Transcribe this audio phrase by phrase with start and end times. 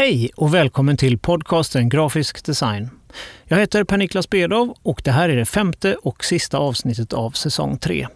[0.00, 2.90] Hej och välkommen till podcasten Grafisk design.
[3.44, 7.78] Jag heter Per-Niklas Bedov och det här är det femte och sista avsnittet av säsong
[7.78, 8.08] 3.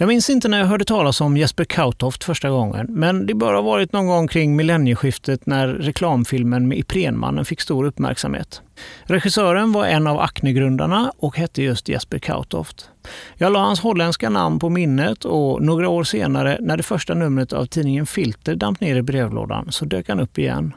[0.00, 3.54] Jag minns inte när jag hörde talas om Jesper Kautoft första gången, men det bör
[3.54, 8.62] ha varit någon gång kring millennieskiftet när reklamfilmen med Iprenmannen fick stor uppmärksamhet.
[9.02, 12.90] Regissören var en av Acne-grundarna och hette just Jesper Kautoft.
[13.36, 17.52] Jag la hans holländska namn på minnet och några år senare när det första numret
[17.52, 20.74] av tidningen Filter damp ner i brevlådan så dök han upp igen.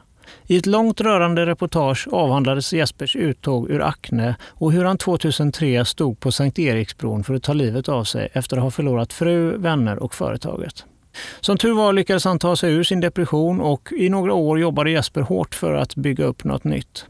[0.47, 6.19] I ett långt rörande reportage avhandlades Jespers uttåg ur Acne och hur han 2003 stod
[6.19, 10.03] på Sankt Eriksbron för att ta livet av sig efter att ha förlorat fru, vänner
[10.03, 10.85] och företaget.
[11.39, 14.91] Som tur var lyckades han ta sig ur sin depression och i några år jobbade
[14.91, 17.05] Jesper hårt för att bygga upp något nytt.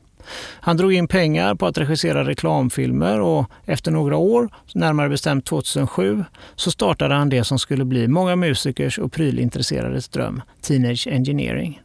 [0.60, 6.24] Han drog in pengar på att regissera reklamfilmer och efter några år, närmare bestämt 2007,
[6.56, 11.82] så startade han det som skulle bli många musikers och prylintresserades dröm, Teenage Engineering.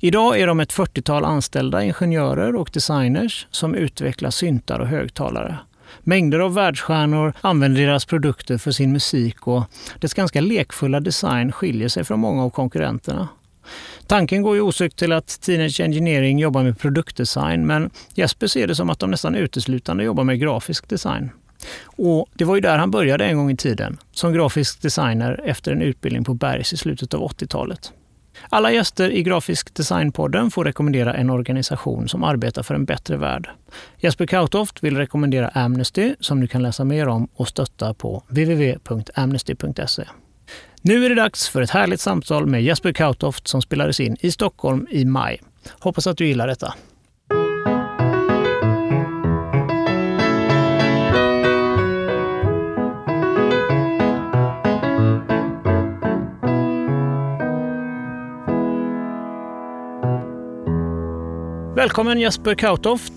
[0.00, 5.58] Idag är de ett 40-tal anställda ingenjörer och designers som utvecklar syntar och högtalare.
[6.00, 9.64] Mängder av världsstjärnor använder deras produkter för sin musik och
[10.00, 13.28] dess ganska lekfulla design skiljer sig från många av konkurrenterna.
[14.06, 18.74] Tanken går ju osökt till att Teenage Engineering jobbar med produktdesign men Jesper ser det
[18.74, 21.30] som att de nästan uteslutande jobbar med grafisk design.
[21.84, 25.72] Och det var ju där han började en gång i tiden, som grafisk designer efter
[25.72, 27.92] en utbildning på Bergs i slutet av 80-talet.
[28.48, 33.50] Alla gäster i Grafisk designpodden får rekommendera en organisation som arbetar för en bättre värld.
[33.98, 40.04] Jesper Kautoft vill rekommendera Amnesty som du kan läsa mer om och stötta på www.amnesty.se.
[40.82, 44.30] Nu är det dags för ett härligt samtal med Jesper Kautoft som spelades in i
[44.30, 45.42] Stockholm i maj.
[45.78, 46.74] Hoppas att du gillar detta.
[61.78, 63.12] Välkommen Jesper Kautoft.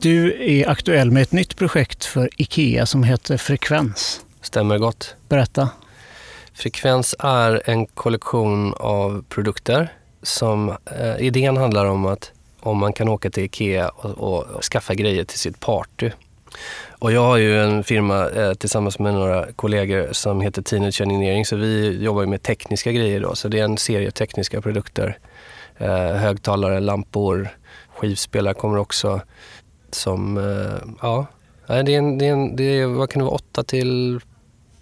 [0.00, 4.26] Du är aktuell med ett nytt projekt för IKEA som heter Frekvens.
[4.40, 5.16] Stämmer gott.
[5.28, 5.68] Berätta.
[6.54, 13.08] Frekvens är en kollektion av produkter som eh, idén handlar om att om man kan
[13.08, 16.10] åka till IKEA och, och skaffa grejer till sitt party.
[16.88, 21.46] Och jag har ju en firma eh, tillsammans med några kollegor som heter Teenage Engineering
[21.46, 23.34] så vi jobbar med tekniska grejer då.
[23.34, 25.18] Så det är en serie tekniska produkter.
[25.78, 27.48] Eh, högtalare, lampor,
[27.96, 29.20] skivspelare kommer också.
[29.90, 31.26] Som, eh, ja,
[31.66, 34.20] det är, en, det är, en, det är vad kan det vara, 8 till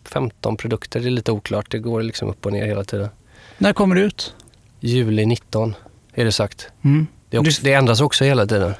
[0.05, 1.01] 15 produkter.
[1.01, 1.71] Det är lite oklart.
[1.71, 3.09] Det går liksom upp och ner hela tiden.
[3.59, 4.35] När kommer det ut?
[4.81, 5.75] Juli 19
[6.15, 6.69] är det sagt.
[6.85, 7.07] Mm.
[7.31, 8.75] Det, också, det ändras också hela tiden.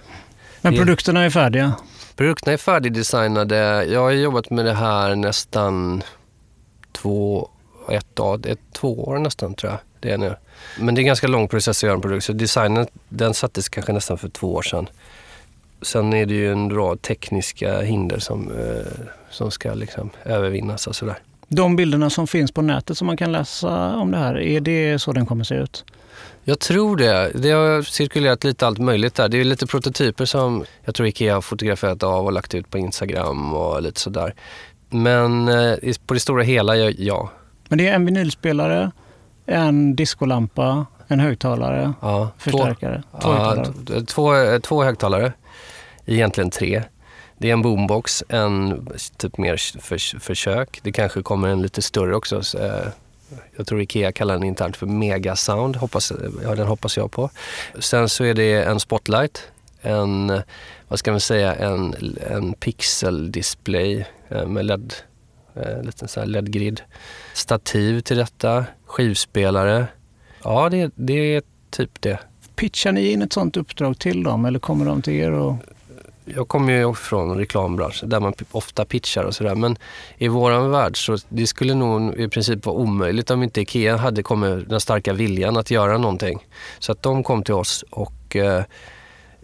[0.61, 1.73] Men produkterna är färdiga?
[2.17, 3.84] Produkterna är färdigdesignade.
[3.84, 6.03] Jag har jobbat med det här nästan
[6.93, 7.49] två,
[7.91, 10.37] ett, ett, två år nästan tror jag det är nu.
[10.78, 12.25] Men det är en ganska lång process att göra en produkt.
[12.25, 14.88] Så designen den sattes kanske nästan för två år sedan.
[15.82, 20.97] Sen är det ju en rad tekniska hinder som, eh, som ska liksom övervinnas och
[20.97, 21.19] sådär.
[21.48, 24.98] De bilderna som finns på nätet som man kan läsa om det här, är det
[24.98, 25.84] så den kommer se ut?
[26.44, 27.31] Jag tror det.
[27.34, 29.28] Det har cirkulerat lite allt möjligt där.
[29.28, 32.78] Det är lite prototyper som jag tror Ikea har fotograferat av och lagt ut på
[32.78, 34.34] Instagram och lite sådär.
[34.91, 37.31] Men eh, på det stora hela, ja.
[37.69, 38.91] Men det är en vinylspelare,
[39.47, 43.03] en diskolampa, en högtalare, ja, förstärkare.
[43.12, 44.06] Två, två, högtalare.
[44.06, 45.32] två, två högtalare,
[46.06, 46.82] egentligen tre.
[47.38, 50.81] Det är en boombox, en typ mer för, försök.
[50.82, 52.59] Det kanske kommer en lite större också.
[52.59, 52.88] Eh,
[53.56, 56.12] jag tror Ikea kallar den internt för Megasound, hoppas,
[56.43, 57.31] ja, den hoppas jag på.
[57.78, 59.43] Sen så är det en spotlight,
[59.81, 60.43] en,
[60.88, 61.94] vad ska man säga, en,
[62.31, 64.94] en pixeldisplay eh, med LED,
[65.54, 66.81] eh, liten sån här LED-grid.
[67.32, 69.87] Stativ till detta, skivspelare.
[70.42, 72.19] Ja, det, det är typ det.
[72.56, 75.32] Pitchar ni in ett sånt uppdrag till dem eller kommer de till er?
[75.32, 75.56] Och...
[76.25, 79.54] Jag kommer ju från reklambranschen där man ofta pitchar och sådär.
[79.54, 79.76] Men
[80.19, 84.22] i våran värld så det skulle nog i princip vara omöjligt om inte IKEA hade
[84.22, 86.47] kommit den starka viljan att göra någonting.
[86.78, 88.64] Så att de kom till oss och eh,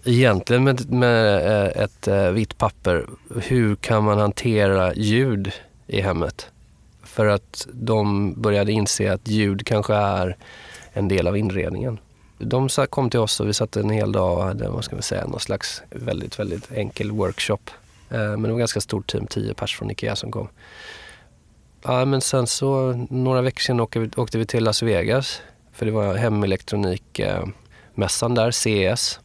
[0.05, 3.07] egentligen med, med eh, ett eh, vitt papper,
[3.43, 5.53] hur kan man hantera ljud
[5.91, 6.51] i hemmet?
[7.03, 10.37] För att de började inse att ljud kanske är
[10.93, 11.99] en del av inredningen.
[12.39, 15.03] De kom till oss och vi satt en hel dag och hade vad ska man
[15.03, 17.59] säga, någon slags väldigt, väldigt enkel workshop.
[18.11, 20.49] Eh, men det var ett ganska stort team, tio pers från Ikea som kom.
[21.83, 25.43] Ja, men sen så några veckor senare åkte vi, åkte vi till Las Vegas.
[25.73, 29.21] För det var hemelektronikmässan där, CES.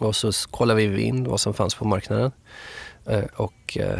[0.00, 2.32] Och så kollade vi in vad som fanns på marknaden.
[3.06, 3.98] Eh, och eh,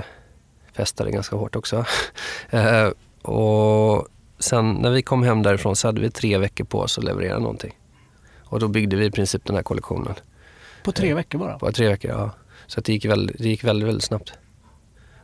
[0.77, 1.85] festade ganska hårt också.
[2.51, 2.89] eh,
[3.23, 7.05] och sen när vi kom hem därifrån så hade vi tre veckor på oss att
[7.05, 7.79] leverera någonting.
[8.45, 10.15] Och då byggde vi i princip den här kollektionen.
[10.85, 11.59] På tre veckor bara?
[11.59, 12.31] På tre veckor, ja.
[12.67, 14.33] Så det gick, väldigt, det gick väldigt, väldigt snabbt.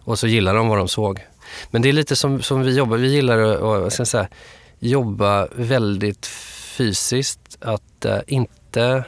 [0.04, 1.26] Och så gillade de vad de såg.
[1.70, 2.96] Men det är lite som, som vi jobbar.
[2.96, 3.38] Vi gillar
[3.86, 4.28] att säga,
[4.78, 7.58] jobba väldigt fysiskt.
[7.60, 9.04] Att uh, inte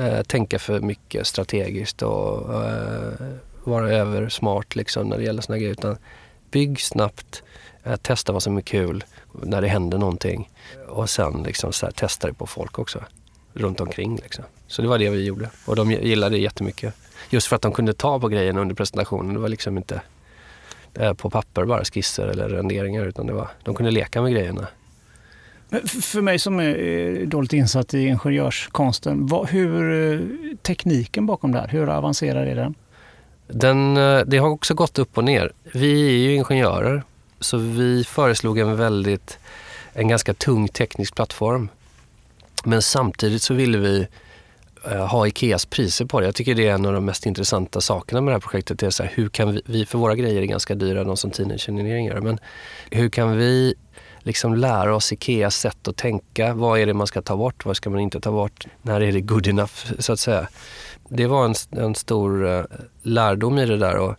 [0.00, 3.12] uh, tänka för mycket strategiskt och uh,
[3.66, 5.72] vara översmart liksom, när det gäller såna grejer.
[5.72, 5.96] Utan
[6.50, 7.42] bygg snabbt,
[7.84, 10.50] eh, testa vad som är kul när det händer någonting.
[10.88, 13.04] Och sen liksom så här, testa det på folk också
[13.54, 14.16] runt omkring.
[14.16, 14.44] Liksom.
[14.66, 16.94] Så det var det vi gjorde och de gillade det jättemycket.
[17.30, 19.34] Just för att de kunde ta på grejerna under presentationen.
[19.34, 20.00] Det var liksom inte
[20.94, 24.66] eh, på papper bara skisser eller renderingar utan det var, de kunde leka med grejerna.
[26.02, 30.20] För mig som är dåligt insatt i ingenjörskonsten, vad, hur eh,
[30.62, 32.74] tekniken bakom det här, hur avancerad är den?
[33.46, 33.96] Den?
[33.96, 35.52] Eh, det har också gått upp och ner.
[35.72, 37.02] Vi är ju ingenjörer
[37.40, 39.38] så vi föreslog en väldigt,
[39.92, 41.68] en ganska tung teknisk plattform.
[42.64, 44.06] Men samtidigt så ville vi
[44.84, 46.26] eh, ha Ikeas priser på det.
[46.26, 48.78] Jag tycker det är en av de mest intressanta sakerna med det här projektet.
[48.78, 51.16] Det är så här, hur kan vi, vi, för våra grejer är ganska dyra, de
[51.16, 52.38] som Teenage Engineering gör, men
[52.90, 53.74] hur kan vi
[54.18, 56.54] liksom lära oss Ikeas sätt att tänka?
[56.54, 57.64] Vad är det man ska ta bort?
[57.64, 58.66] Vad ska man inte ta bort?
[58.82, 60.48] När är det good enough, så att säga?
[61.08, 62.64] Det var en, en stor uh,
[63.02, 63.96] lärdom i det där.
[63.96, 64.14] Och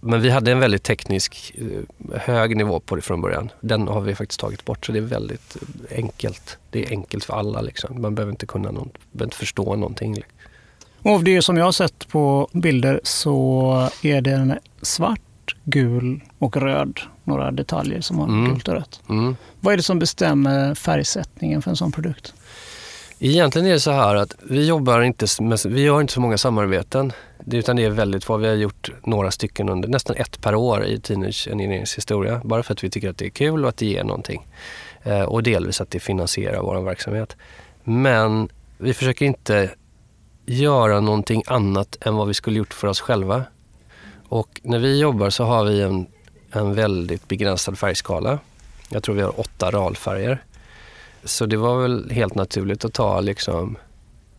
[0.00, 3.50] men vi hade en väldigt teknisk, eh, hög nivå på det från början.
[3.60, 5.56] Den har vi faktiskt tagit bort så det är väldigt
[5.90, 6.58] enkelt.
[6.70, 8.02] Det är enkelt för alla liksom.
[8.02, 10.22] Man behöver inte kunna någon, behöver inte förstå någonting.
[11.02, 16.56] Och av det som jag har sett på bilder så är den svart, gul och
[16.56, 17.00] röd.
[17.24, 18.50] Några detaljer som har mm.
[18.50, 19.00] gult och rött.
[19.08, 19.36] Mm.
[19.60, 22.34] Vad är det som bestämmer färgsättningen för en sån produkt?
[23.20, 26.38] Egentligen är det så här att vi jobbar inte, med, vi gör inte så många
[26.38, 27.12] samarbeten.
[27.46, 28.36] Utan det är väldigt få.
[28.36, 32.40] Vi har gjort några stycken under nästan ett per år i Teenage Engineerings historia.
[32.44, 34.46] Bara för att vi tycker att det är kul och att det ger någonting.
[35.02, 37.36] Eh, och delvis att det finansierar vår verksamhet.
[37.84, 38.48] Men
[38.78, 39.70] vi försöker inte
[40.46, 43.44] göra någonting annat än vad vi skulle gjort för oss själva.
[44.28, 46.06] Och när vi jobbar så har vi en,
[46.52, 48.38] en väldigt begränsad färgskala.
[48.88, 50.42] Jag tror vi har åtta RAL-färger.
[51.24, 53.76] Så det var väl helt naturligt att ta liksom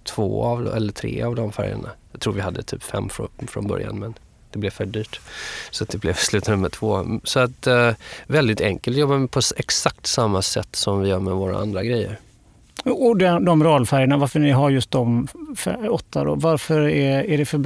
[0.04, 1.90] två av, eller tre av de färgerna.
[2.12, 4.14] Jag tror vi hade typ fem från, från början men
[4.52, 5.20] det blev för dyrt.
[5.72, 7.20] Så det blev slutnummer två.
[7.24, 7.92] Så att eh,
[8.28, 8.98] väldigt enkelt.
[8.98, 12.20] Vi jobbar på exakt samma sätt som vi gör med våra andra grejer.
[12.86, 15.28] Och de, de ralfärgerna, varför ni har just de
[15.90, 16.36] åtta då?
[16.36, 17.58] Varför är, är det för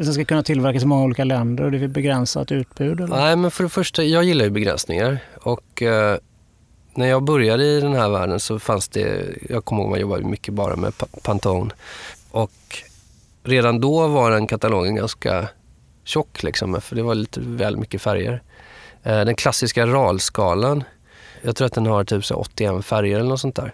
[0.00, 3.00] det ska kunna tillverkas i många olika länder och det är begränsat utbud?
[3.00, 3.16] Eller?
[3.16, 6.18] Nej, men för det första, jag gillar ju begränsningar och eh,
[6.96, 10.00] när jag började i den här världen så fanns det, jag kommer ihåg att man
[10.00, 10.92] jobbade mycket bara med
[11.22, 11.70] Pantone.
[12.30, 12.50] Och
[13.42, 15.48] redan då var den katalogen ganska
[16.04, 18.42] tjock liksom, för det var lite väl mycket färger.
[19.02, 20.84] Eh, den klassiska RAL-skalan,
[21.42, 23.72] jag tror att den har typ 81 färger eller något sånt där.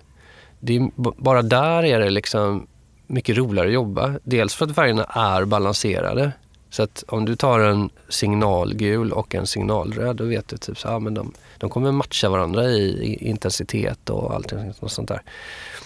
[0.61, 0.91] Det är,
[1.23, 2.67] bara där är det liksom
[3.07, 4.15] mycket roligare att jobba.
[4.23, 6.33] Dels för att färgerna är balanserade.
[6.71, 10.89] Så att om du tar en signalgul och en signalröd, då vet du typ så,
[10.89, 14.53] här, men de, de kommer matcha varandra i, intensitet och allt
[14.87, 15.23] sånt där.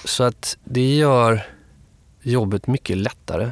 [0.05, 1.47] Så att det gör
[2.23, 3.51] jobbet mycket lättare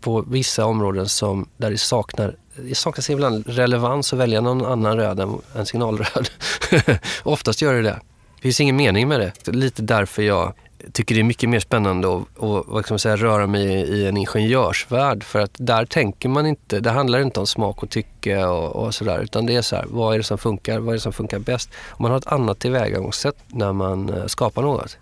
[0.00, 4.96] på vissa områden som, där det saknar det saknas ibland relevans att välja någon annan
[4.96, 6.28] röd än, än signalröd.
[7.22, 8.00] Oftast gör det det.
[8.36, 9.52] Det finns ingen mening med det.
[9.52, 10.52] Lite därför jag
[10.92, 14.06] tycker det är mycket mer spännande att, att vad ska man säga, röra mig i
[14.06, 15.24] en ingenjörsvärld.
[15.24, 18.94] För att där tänker man inte, det handlar inte om smak och tycke och, och
[18.94, 19.20] sådär.
[19.22, 20.78] Utan det är så här, vad är det som funkar?
[20.78, 21.70] Vad är det som funkar bäst?
[21.88, 24.98] Och man har ett annat tillvägagångssätt när man eh, skapar något.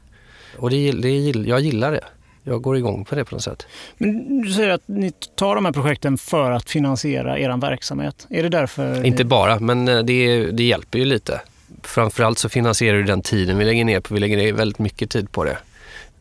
[0.59, 2.05] Och det, det, jag gillar det.
[2.47, 3.67] Jag går igång på det på något sätt.
[3.99, 8.27] Men du säger att ni tar de här projekten för att finansiera er verksamhet.
[8.31, 9.05] Är det därför?
[9.05, 11.41] Inte bara, men eh, det, det hjälper ju lite
[11.83, 14.15] framförallt så finansierar det den tiden vi lägger ner på.
[14.15, 15.59] Vi lägger ner väldigt mycket tid på det.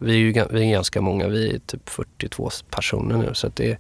[0.04, 3.78] Vi är ju vi är ganska många, vi är typ 42 personer nu så det,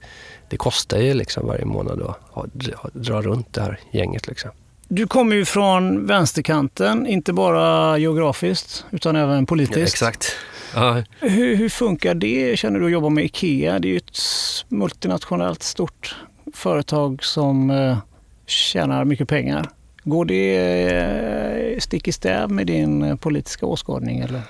[0.49, 2.01] det kostar ju liksom varje månad
[2.33, 2.53] att
[2.93, 4.27] dra runt det här gänget.
[4.27, 4.51] Liksom.
[4.87, 9.77] Du kommer ju från vänsterkanten, inte bara geografiskt utan även politiskt.
[9.77, 10.35] Ja, exakt.
[10.75, 11.03] Ja.
[11.19, 13.79] Hur, hur, funkar det, känner du, att jobba med IKEA?
[13.79, 14.17] Det är ju ett
[14.67, 16.15] multinationellt stort
[16.53, 17.97] företag som eh,
[18.45, 19.69] tjänar mycket pengar.
[20.03, 20.55] Går det
[21.73, 24.19] eh, stick i stäv med din eh, politiska åskådning?
[24.19, 24.41] Eller?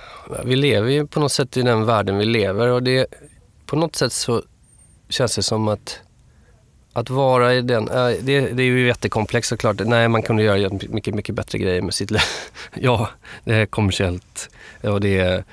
[0.44, 3.06] Vi lever ju på något sätt i den världen vi lever och det,
[3.66, 4.42] på något sätt så
[5.08, 6.00] känns det som att
[6.96, 9.80] att vara i den, eh, det, det, är ju jättekomplext såklart.
[9.84, 12.20] Nej, man kunde göra mycket, mycket bättre grejer med sitt liv.
[12.74, 13.08] ja,
[13.44, 14.50] det är kommersiellt
[14.82, 15.44] och det är,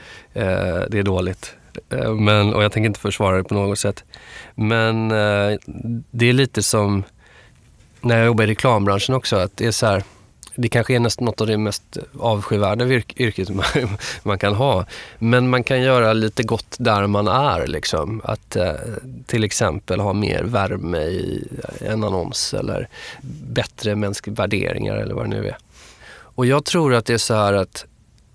[0.90, 1.56] det är dåligt.
[2.20, 4.04] Men, och jag tänker inte försvara det på något sätt.
[4.56, 5.10] Men
[6.12, 7.04] det är lite som
[8.02, 10.04] när jag jobbar i reklambranschen också, att det är så här,
[10.56, 12.86] det kanske är nästan något av det mest avskyvärda
[13.18, 13.66] yrket man,
[14.24, 14.86] man, kan ha.
[15.20, 17.68] Men man kan göra lite gott där man är.
[17.68, 18.22] Liksom.
[18.24, 18.74] Att eh,
[19.26, 21.48] till exempel ha mer värme i
[21.80, 22.88] en annons eller
[23.48, 25.58] bättre mänskliga värderingar eller vad det nu är.
[26.12, 27.86] Och jag tror att det är så här att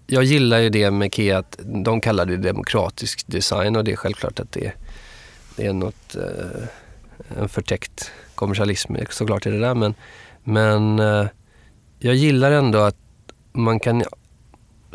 [0.07, 3.97] jag gillar ju det med IKEA att de kallar det demokratisk design och det är
[3.97, 4.73] självklart att det,
[5.57, 6.69] det är något, eh,
[7.39, 9.95] en förtäckt kommersialism såklart är det där men,
[10.45, 11.27] men eh,
[11.99, 12.97] jag gillar ändå att
[13.53, 14.03] man kan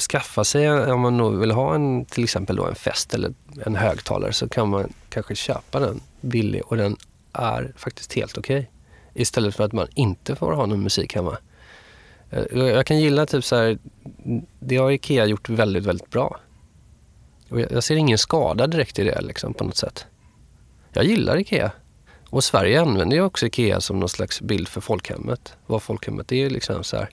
[0.02, 3.34] skaffa sig, om man vill ha en, till exempel då en fest eller
[3.66, 6.98] en högtalare så kan man kanske köpa den billig och den
[7.34, 8.60] är faktiskt helt okej.
[8.60, 8.68] Okay.
[9.14, 11.38] Istället för att man inte får ha någon musik hemma.
[12.30, 13.78] Eh, jag kan gilla typ så här,
[14.60, 16.40] det har IKEA gjort väldigt, väldigt bra.
[17.50, 20.06] Och jag ser ingen skada direkt i det liksom, på något sätt.
[20.94, 21.72] Jag gillar IKEA.
[22.32, 25.54] Och Sverige använder ju också IKEA som någon slags bild för folkhemmet.
[25.68, 27.10] Vad folkhemmet är liksom så här.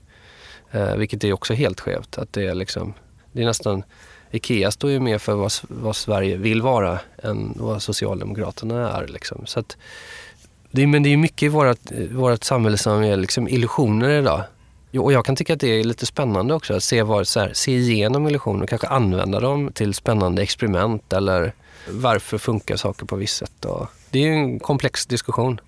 [0.71, 2.17] Eh, vilket är också helt skevt.
[2.17, 2.93] Att det är liksom,
[3.31, 3.83] det är nästan,
[4.31, 9.07] IKEA står ju mer för vad, vad Sverige vill vara än vad Socialdemokraterna är.
[9.07, 9.45] Liksom.
[9.45, 9.77] Så att,
[10.71, 14.43] det, men det är mycket i vårt, vårt samhälle som är liksom illusioner idag.
[14.99, 17.53] Och jag kan tycka att det är lite spännande också att se, vad, så här,
[17.53, 21.53] se igenom illusioner och kanske använda dem till spännande experiment eller
[21.89, 23.65] varför funkar saker på visst sätt.
[23.65, 25.61] Och det är en komplex diskussion.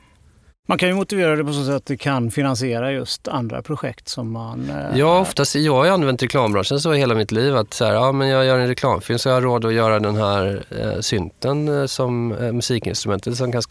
[0.67, 4.07] Man kan ju motivera det på så sätt att det kan finansiera just andra projekt
[4.07, 4.69] som man...
[4.69, 5.55] Eh, ja, oftast.
[5.55, 7.55] Jag har använt reklambranschen så hela mitt liv.
[7.55, 9.99] Att så här, ja, men jag gör en reklamfilm så jag har råd att göra
[9.99, 13.61] den här eh, synten eh, som eh, musikinstrumentet som kan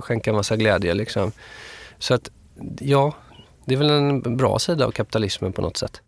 [0.00, 0.94] skänka en massa glädje.
[0.94, 1.32] Liksom.
[1.98, 2.30] Så att
[2.80, 3.12] ja,
[3.64, 6.00] det är väl en bra sida av kapitalismen på något sätt.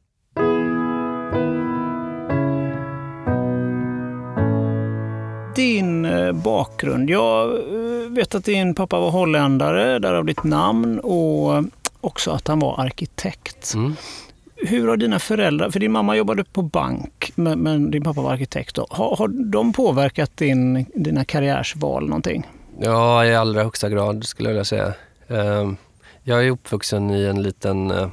[5.56, 7.10] Din eh, bakgrund.
[7.10, 11.64] Jag eh, vet att din pappa var holländare, därav ditt namn och
[12.00, 13.74] också att han var arkitekt.
[13.74, 13.94] Mm.
[14.56, 18.32] Hur har dina föräldrar, för din mamma jobbade på bank men, men din pappa var
[18.32, 18.74] arkitekt.
[18.74, 18.86] Då.
[18.90, 22.46] Har, har de påverkat din, dina karriärsval någonting?
[22.80, 24.92] Ja, i allra högsta grad skulle jag vilja säga.
[25.28, 25.76] Um,
[26.22, 28.08] jag är uppvuxen i en liten eh,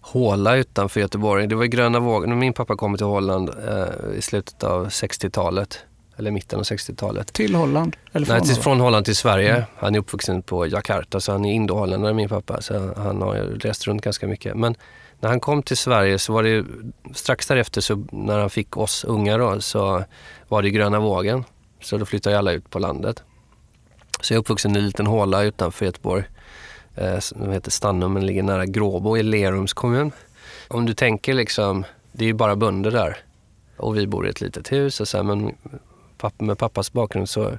[0.00, 1.46] håla utanför Göteborg.
[1.46, 2.38] Det var gröna vågen.
[2.38, 3.50] Min pappa kom till Holland
[4.16, 5.84] i slutet av 60-talet.
[6.16, 7.32] Eller mitten av 60-talet.
[7.32, 7.96] Till Holland?
[8.12, 9.54] Eller från, Nej, till, från Holland till Sverige.
[9.54, 9.64] Mm.
[9.76, 12.60] Han är uppvuxen på Jakarta så han är indoholländare min pappa.
[12.60, 14.56] Så han har rest runt ganska mycket.
[14.56, 14.74] Men
[15.20, 16.64] när han kom till Sverige så var det
[17.14, 20.04] strax därefter så när han fick oss unga då, så
[20.48, 21.44] var det gröna vågen.
[21.80, 23.22] Så då flyttade alla ut på landet.
[24.20, 26.24] Så jag är uppvuxen i en liten håla utanför Göteborg
[26.94, 30.12] eh, som heter Stannum, men ligger nära Gråbo i Lerums kommun.
[30.68, 33.16] Om du tänker liksom, det är ju bara bönder där
[33.76, 35.54] och vi bor i ett litet hus och så här, men
[36.18, 37.58] pappa, med pappas bakgrund så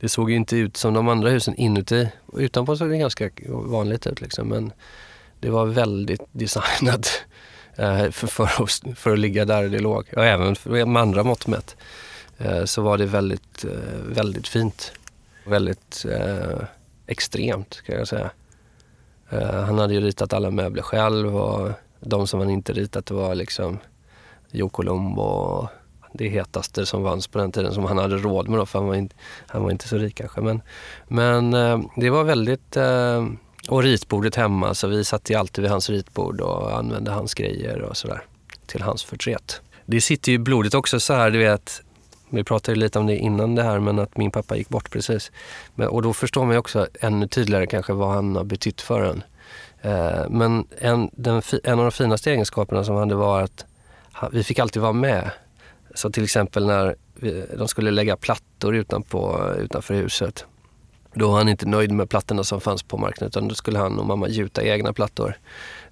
[0.00, 2.08] det såg ju inte ut som de andra husen inuti.
[2.32, 4.72] Utanpå såg det ganska vanligt ut liksom, men
[5.40, 7.22] det var väldigt designat
[7.76, 10.04] eh, för, för, att, för, att ligga där det låg.
[10.16, 10.56] Och även
[10.92, 11.76] med andra mått mätt
[12.38, 14.92] eh, så var det väldigt, eh, väldigt fint.
[15.46, 16.58] Väldigt eh,
[17.06, 18.30] extremt kan jag säga.
[19.30, 21.70] Eh, han hade ju ritat alla möbler själv och
[22.00, 23.78] de som han inte ritat var liksom
[24.50, 25.68] Jo Colombo och
[26.14, 28.88] det hetaste som vanns på den tiden som han hade råd med då, för han
[28.88, 29.16] var inte,
[29.46, 30.40] han var inte så rik kanske.
[30.40, 30.62] Men,
[31.08, 32.76] men eh, det var väldigt...
[32.76, 33.26] Eh,
[33.68, 37.82] och ritbordet hemma, så vi satt ju alltid vid hans ritbord och använde hans grejer
[37.82, 38.22] och sådär
[38.66, 39.60] till hans förtret.
[39.86, 41.82] Det sitter ju blodet också så här, du vet,
[42.30, 45.32] vi pratade lite om det innan det här, men att min pappa gick bort precis.
[45.74, 49.22] Men, och då förstår man också ännu tydligare kanske vad han har betytt för en.
[49.82, 53.64] Eh, men en, den, en av de finaste egenskaperna som hade var att
[54.32, 55.30] vi fick alltid vara med.
[55.94, 56.96] Så till exempel när
[57.56, 60.46] de skulle lägga plattor utanpå, utanför huset.
[61.14, 63.98] Då var han inte nöjd med plattorna som fanns på marknaden utan då skulle han
[63.98, 65.38] och mamma gjuta egna plattor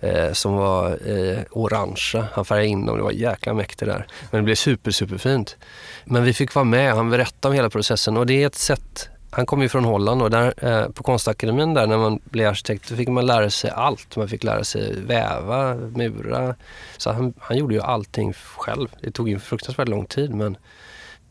[0.00, 2.26] eh, som var eh, orangea.
[2.32, 4.06] Han färgade in dem, det var jäkla mäktigt där.
[4.30, 5.56] Men det blev super, superfint.
[6.04, 9.09] Men vi fick vara med, han berättade om hela processen och det är ett sätt
[9.34, 12.88] han kom ju från Holland och där, eh, på konstakademin där när man blev arkitekt
[12.88, 14.16] så fick man lära sig allt.
[14.16, 16.54] Man fick lära sig väva, mura.
[16.96, 18.88] Så han, han gjorde ju allting själv.
[19.00, 20.56] Det tog ju fruktansvärt lång tid men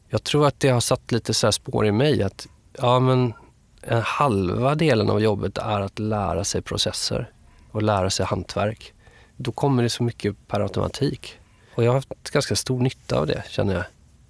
[0.10, 3.34] jag tror att det har satt lite så spår i mig att ja, men
[3.82, 7.30] en halva delen av jobbet är att lära sig processer
[7.72, 8.94] och lära sig hantverk.
[9.38, 11.40] Då kommer det så mycket per automatik.
[11.76, 13.84] Och jag har haft ganska stor nytta av det känner jag.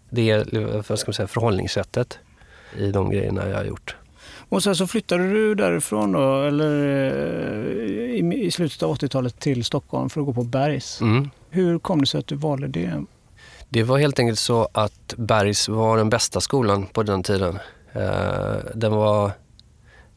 [0.10, 0.54] Det
[0.90, 2.20] vad ska man säga, förhållningssättet
[2.78, 3.96] i de grejerna jag har gjort.
[4.50, 10.10] Och sen så flyttade du därifrån då, eller eh, i, slutet av 80-talet till Stockholm
[10.10, 11.02] för att gå på Bergs.
[11.02, 11.30] Mm.
[11.50, 13.04] Hur kom det sig att du valde det?
[13.70, 17.60] Det var helt enkelt så att Bergs var den bästa skolan på den tiden.
[17.94, 19.32] Eh, den var,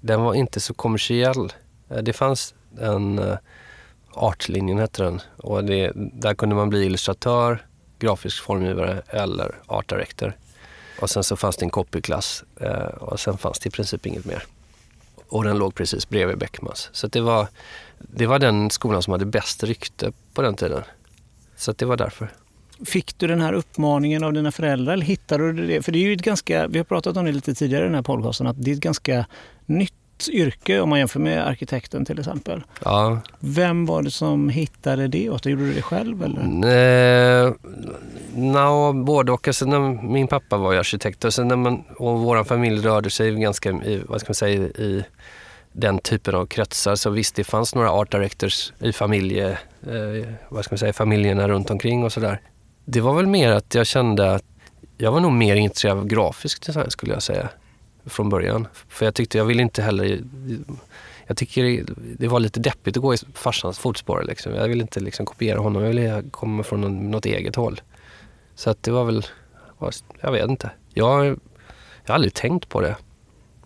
[0.00, 1.52] den var inte så kommersiell.
[1.88, 3.20] Eh, det fanns en
[4.14, 5.20] Artlinjen hette den.
[5.36, 7.66] Och det, där kunde man bli illustratör,
[7.98, 10.36] grafisk formgivare eller art director.
[11.00, 14.24] Och sen så fanns det en copyklass eh, och sen fanns det i princip inget
[14.24, 14.42] mer.
[15.28, 16.90] Och den låg precis bredvid Beckmans.
[16.92, 17.48] Så det var,
[17.98, 20.82] det var den skolan som hade bäst rykte på den tiden.
[21.56, 22.28] Så det var därför.
[22.84, 25.82] Fick du den här uppmaningen av dina föräldrar eller hittade du det?
[25.82, 27.94] För det är ju ett ganska, vi har pratat om det lite tidigare i den
[27.94, 29.26] här podcasten, att det är ett ganska
[29.66, 29.94] nytt
[30.32, 32.62] yrke om man jämför med arkitekten till exempel.
[32.84, 33.20] Ja.
[33.38, 35.52] Vem var det som hittade det åt dig?
[35.52, 36.22] Gjorde du det själv?
[36.22, 37.46] Eller?
[37.46, 37.52] Eh,
[38.34, 39.48] no, både och.
[39.48, 43.10] Alltså, när, min pappa var ju arkitekt och, sen när man, och vår familj rörde
[43.10, 45.04] sig ganska i, vad ska man säga, i
[45.72, 46.94] den typen av kretsar.
[46.94, 49.50] Så visst, det fanns några art directors i familje,
[49.82, 52.40] eh, vad ska man säga, familjerna runt omkring och sådär.
[52.84, 54.44] Det var väl mer att jag kände att
[54.98, 57.48] jag var nog mer intresserad av grafisk design skulle jag säga
[58.06, 58.66] från början.
[58.88, 60.20] För jag tyckte jag ville inte heller...
[61.26, 61.84] Jag tycker
[62.18, 64.24] det var lite deppigt att gå i farsans fotspår.
[64.28, 64.54] Liksom.
[64.54, 67.80] Jag ville inte liksom kopiera honom, jag ville komma från något eget håll.
[68.54, 69.26] Så att det var väl...
[70.20, 70.70] Jag vet inte.
[70.94, 71.38] Jag, jag
[72.06, 72.96] har aldrig tänkt på det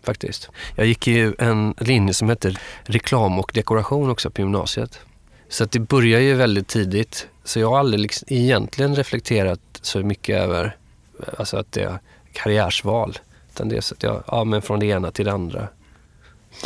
[0.02, 0.50] faktiskt.
[0.76, 5.00] Jag gick ju en linje som heter reklam och dekoration också på gymnasiet.
[5.49, 7.28] Så att det börjar ju väldigt tidigt.
[7.45, 10.76] Så jag har aldrig liksom egentligen reflekterat så mycket över
[11.38, 11.99] alltså att det är
[12.33, 13.18] karriärsval.
[13.59, 15.69] Utan det är så att jag, ja men från det ena till det andra.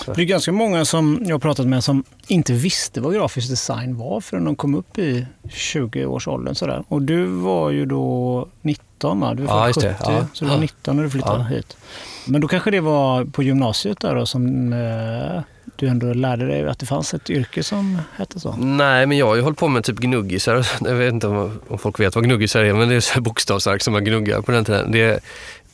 [0.04, 0.12] Så.
[0.12, 3.96] Det är ganska många som jag har pratat med som inte visste vad grafisk design
[3.96, 6.54] var förrän de kom upp i 20-årsåldern.
[6.54, 6.84] Sådär.
[6.88, 9.34] Och du var ju då 19 va?
[9.34, 10.26] Du var ja, 70, ja.
[10.32, 11.56] så du var 19 när du flyttade ja.
[11.56, 11.76] hit.
[12.26, 15.42] Men då kanske det var på gymnasiet där då som eh,
[15.76, 18.56] du ändå lärde dig att det fanns ett yrke som hette så?
[18.56, 20.66] Nej, men jag har ju hållit på med typ gnuggisar.
[20.80, 23.92] Jag vet inte om, folk vet vad gnuggisar är, men det är så bokstavsark som
[23.92, 24.92] man gnuggar på den tiden.
[24.92, 25.20] Det är,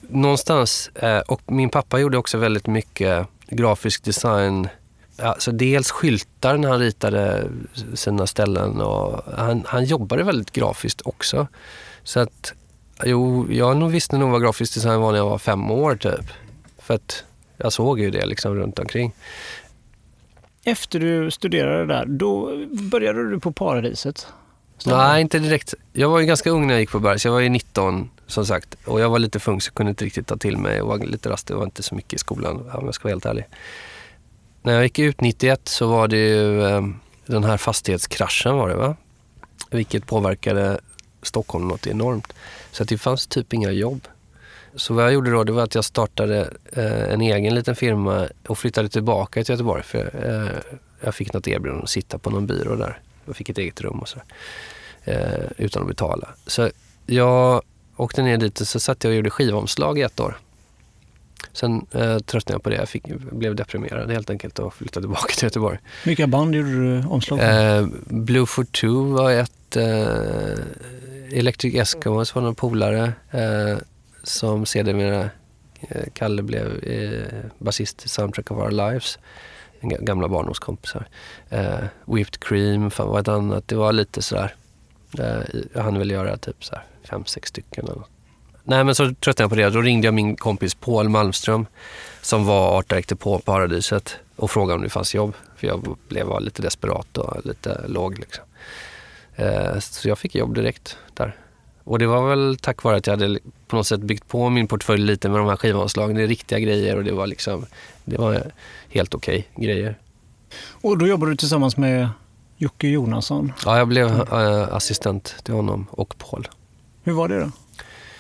[0.09, 4.69] någonstans, eh, och min pappa gjorde också väldigt mycket grafisk design.
[5.23, 7.51] Alltså dels skyltar när han ritade
[7.95, 11.47] sina ställen och han, han jobbade väldigt grafiskt också.
[12.03, 12.53] Så att,
[13.05, 16.27] jo, jag nog visste nog vad grafisk design var när jag var fem år typ.
[16.79, 17.25] För att
[17.57, 19.13] jag såg ju det liksom runt omkring.
[20.65, 22.57] Efter du studerade där, då
[22.91, 24.27] började du på Paradiset?
[24.87, 25.75] Nej, inte direkt.
[25.93, 27.25] Jag var ju ganska ung när jag gick på Bergs.
[27.25, 28.77] Jag var ju 19 som sagt.
[28.85, 31.31] Och jag var lite fung så kunde inte riktigt ta till mig och var lite
[31.31, 31.55] rastig.
[31.55, 33.45] Jag var inte så mycket i skolan om jag ska vara helt ärlig.
[34.63, 36.83] När jag gick ut 91 så var det ju eh,
[37.27, 38.97] den här fastighetskraschen var det va?
[39.71, 40.81] Vilket påverkade
[41.23, 42.33] Stockholm något enormt.
[42.71, 44.09] Så att det fanns typ inga jobb.
[44.75, 48.29] Så vad jag gjorde då det var att jag startade eh, en egen liten firma
[48.47, 49.83] och flyttade tillbaka till Göteborg.
[49.83, 53.01] För eh, jag fick något erbjudande att sitta på någon byrå där.
[53.29, 54.19] Jag fick ett eget rum och så.
[55.05, 56.29] Eh, utan att betala.
[56.47, 56.71] Så
[57.07, 57.63] jag
[57.97, 60.39] åkte ner dit och så satt jag och gjorde skivomslag i ett år.
[61.53, 62.77] Sen eh, tröttnade jag på det.
[62.77, 65.79] Jag fick, blev deprimerad helt enkelt och flyttade tillbaka till Göteborg.
[66.05, 67.41] Vilka band gjorde du omslag?
[67.41, 69.77] Eh, Blue for Two var ett.
[69.77, 70.59] Eh,
[71.33, 73.79] Electric Eskimos var någon polare eh,
[74.23, 75.31] som sedermera
[75.81, 79.19] eh, Kalle blev eh, basist i Soundtrack of Our Lives.
[79.81, 81.09] Gamla barndomskompisar.
[81.49, 83.69] Eh, Whipped Cream var ett annat.
[83.69, 84.55] Det var lite sådär.
[85.19, 86.77] Eh, jag hann väl göra typ så
[87.11, 88.11] fem, sex stycken eller något.
[88.65, 89.71] Nej men så tröttnade jag på det.
[89.71, 91.67] Då ringde jag min kompis Paul Malmström
[92.23, 95.35] som var art director på Paradiset och frågade om det fanns jobb.
[95.57, 98.45] För jag blev lite desperat och lite låg liksom.
[99.37, 101.37] Eh, så jag fick jobb direkt där.
[101.85, 103.39] Och det var väl tack vare att jag hade
[103.69, 106.17] på något sätt byggt på min portfölj lite med de här skivanslagen.
[106.17, 107.67] Det är riktiga grejer och det var liksom,
[108.05, 108.43] det var
[108.89, 109.99] helt okej okay grejer.
[110.81, 112.09] Och då jobbade du tillsammans med
[112.57, 113.53] Jocke Jonasson?
[113.65, 116.49] Ja, jag blev äh, assistent till honom och Paul.
[117.03, 117.51] Hur var det då?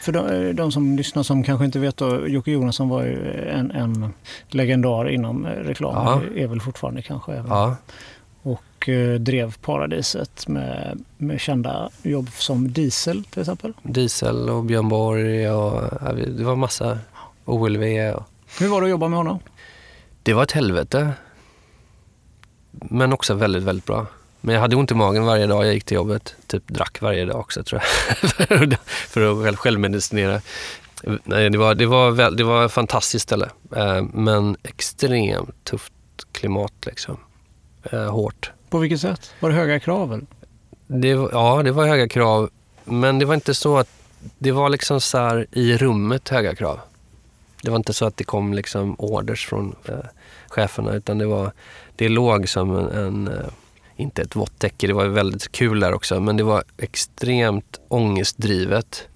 [0.00, 3.44] För de, eh, de, som lyssnar som kanske inte vet då, Jocke Jonasson var ju
[3.48, 4.12] en, en
[4.48, 5.94] legendar inom eh, reklam.
[5.94, 6.42] Ja.
[6.42, 7.32] Är väl fortfarande kanske.
[7.32, 7.46] Även.
[7.50, 7.76] Ja.
[8.48, 13.72] Och eh, drev Paradiset med, med kända jobb som Diesel till exempel.
[13.82, 15.82] Diesel och Björn Borg och
[16.36, 16.98] det var massa
[17.44, 17.82] OLV.
[18.14, 18.22] Och...
[18.60, 19.38] Hur var det att jobba med honom?
[20.22, 21.12] Det var ett helvete.
[22.70, 24.06] Men också väldigt, väldigt bra.
[24.40, 26.34] Men jag hade ont i magen varje dag jag gick till jobbet.
[26.46, 27.82] Typ drack varje dag också tror
[28.48, 28.78] jag.
[28.88, 30.40] för att självmedicinera.
[31.24, 33.48] Nej, det var, det var, väl, det var ett fantastiskt ställe.
[33.76, 35.92] Eh, men extremt tufft
[36.32, 37.16] klimat liksom.
[37.90, 38.52] Eh, hårt.
[38.70, 39.34] På vilket sätt?
[39.40, 40.26] Var det höga krav?
[40.86, 42.50] Det, ja, det var höga krav.
[42.84, 43.88] Men det var inte så att
[44.38, 46.80] det var liksom så här i rummet höga krav.
[47.62, 49.94] Det var inte så att det kom liksom orders från eh,
[50.48, 51.52] cheferna utan det var,
[51.96, 53.50] det låg som en, en eh,
[53.96, 59.08] inte ett vått täcke, det var väldigt kul där också, men det var extremt ångestdrivet.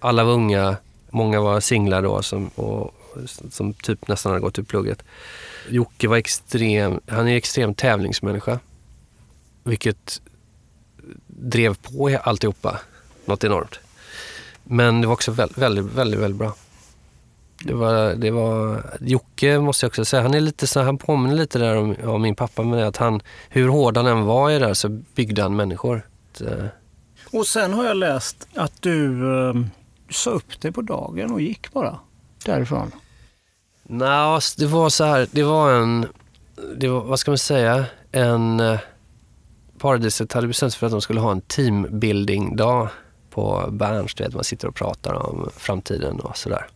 [0.00, 0.76] Alla var unga,
[1.10, 2.94] många var singlar då som, och,
[3.50, 5.02] som typ nästan hade gått ur plugget.
[5.68, 8.58] Jocke var extrem, han är extrem tävlingsmänniska.
[9.64, 10.20] Vilket
[11.26, 12.80] drev på alltihopa
[13.24, 13.80] något enormt.
[14.64, 16.54] Men det var också väldigt, väldigt, väldigt, väldigt bra.
[17.64, 21.36] Det var, det var, Jocke måste jag också säga, han är lite så, han påminner
[21.36, 24.58] lite där om, om min pappa med att han, hur hård han än var i
[24.58, 26.06] det där så byggde han människor.
[26.40, 26.66] Eh,
[27.32, 29.54] och sen har jag läst att du eh,
[30.10, 31.98] sa upp dig på dagen och gick bara
[32.44, 32.92] därifrån.
[33.94, 36.06] Nej, det var så här, det var en,
[36.76, 38.78] det var, vad ska man säga, en eh,
[39.78, 42.88] Paradiset hade bestämt sig för att de skulle ha en teambuilding-dag
[43.30, 46.66] på Berns, du vet, man sitter och pratar om framtiden och sådär.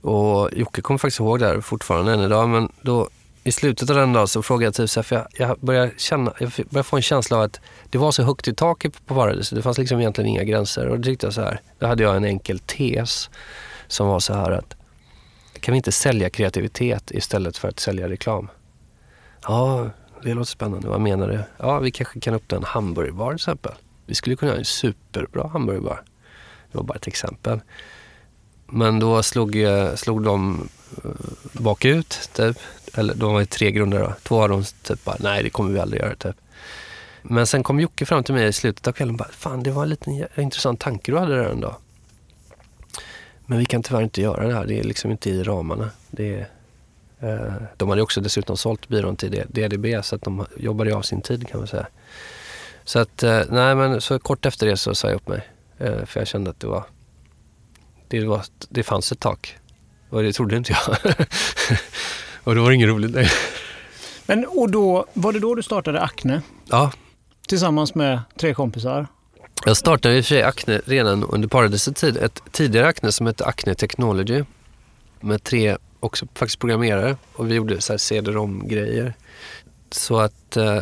[0.00, 3.08] Och Jocke kommer faktiskt ihåg det här fortfarande än idag, men då
[3.44, 5.90] i slutet av den dagen så frågade jag typ så här, för jag, jag började
[5.96, 9.14] känna, jag började få en känsla av att det var så högt i taket på
[9.14, 10.88] Paradiset, det fanns liksom egentligen inga gränser.
[10.88, 13.30] Och då tyckte jag så här, då hade jag en enkel tes
[13.88, 14.76] som var så här att
[15.64, 18.48] kan vi inte sälja kreativitet istället för att sälja reklam?
[19.42, 19.90] Ja,
[20.22, 20.88] det låter spännande.
[20.88, 21.40] Vad menar du?
[21.56, 23.72] Ja, vi kanske kan öppna en hamburgerbar till exempel.
[24.06, 26.02] Vi skulle kunna ha en superbra hamburgerbar.
[26.72, 27.60] Det var bara ett exempel.
[28.66, 30.68] Men då slog, eh, slog de
[31.04, 31.10] eh,
[31.52, 32.56] bakut, typ.
[32.94, 34.02] Eller de var ju tre grundare.
[34.02, 34.12] då.
[34.22, 36.36] Två av dem typ bara, nej det kommer vi aldrig göra, typ.
[37.22, 39.70] Men sen kom Jocke fram till mig i slutet av kvällen och bara, fan det
[39.70, 41.74] var en liten intressant tanke du hade där en dag.
[43.46, 44.66] Men vi kan tyvärr inte göra det här.
[44.66, 45.90] Det är liksom inte i ramarna.
[46.10, 46.48] Det är,
[47.20, 51.20] eh, de hade också dessutom sålt byrån till DDB så att de jobbade av sin
[51.20, 51.86] tid kan man säga.
[52.84, 55.48] Så att, eh, nej men så kort efter det så sa jag upp mig.
[55.78, 56.84] Eh, för jag kände att det var,
[58.08, 59.56] det var, det fanns ett tak.
[60.10, 60.96] Och det trodde inte jag.
[62.44, 63.30] och då var det inget roligt längre.
[64.26, 66.92] Men och då, var det då du startade Acne Ja,
[67.48, 69.06] tillsammans med tre kompisar?
[69.66, 72.16] Jag startade i och för sig Acne redan under Paradisets tid.
[72.16, 74.44] Ett tidigare Acne som hette Acne Technology.
[75.20, 77.16] Med tre också faktiskt programmerare.
[77.32, 79.14] Och vi gjorde så här cd-rom-grejer.
[79.90, 80.80] Så att eh,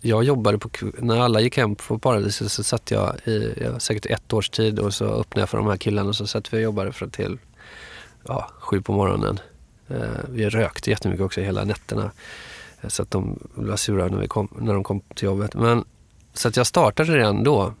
[0.00, 4.06] jag jobbade på, när alla gick hem på Paradiset så satt jag i ja, säkert
[4.06, 6.56] ett års tid och så öppnade jag för de här killarna och så satt vi
[6.56, 7.38] och jobbade från till
[8.26, 9.40] ja, sju på morgonen.
[9.88, 9.96] Eh,
[10.28, 12.10] vi rökte jättemycket också hela nätterna.
[12.88, 15.54] Så att de blev sura när, vi kom, när de kom till jobbet.
[15.54, 15.84] Men,
[16.34, 17.74] så att jag startade redan då.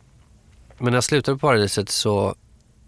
[0.82, 2.34] Men när jag slutade på Paradiset så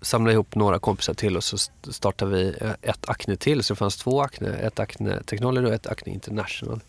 [0.03, 1.57] samlade jag ihop några kompisar till och så
[1.91, 3.63] startade vi eh, ett Acne till.
[3.63, 4.49] Så det fanns två Acne.
[4.49, 6.81] Ett Acne Technology och ett Acne International.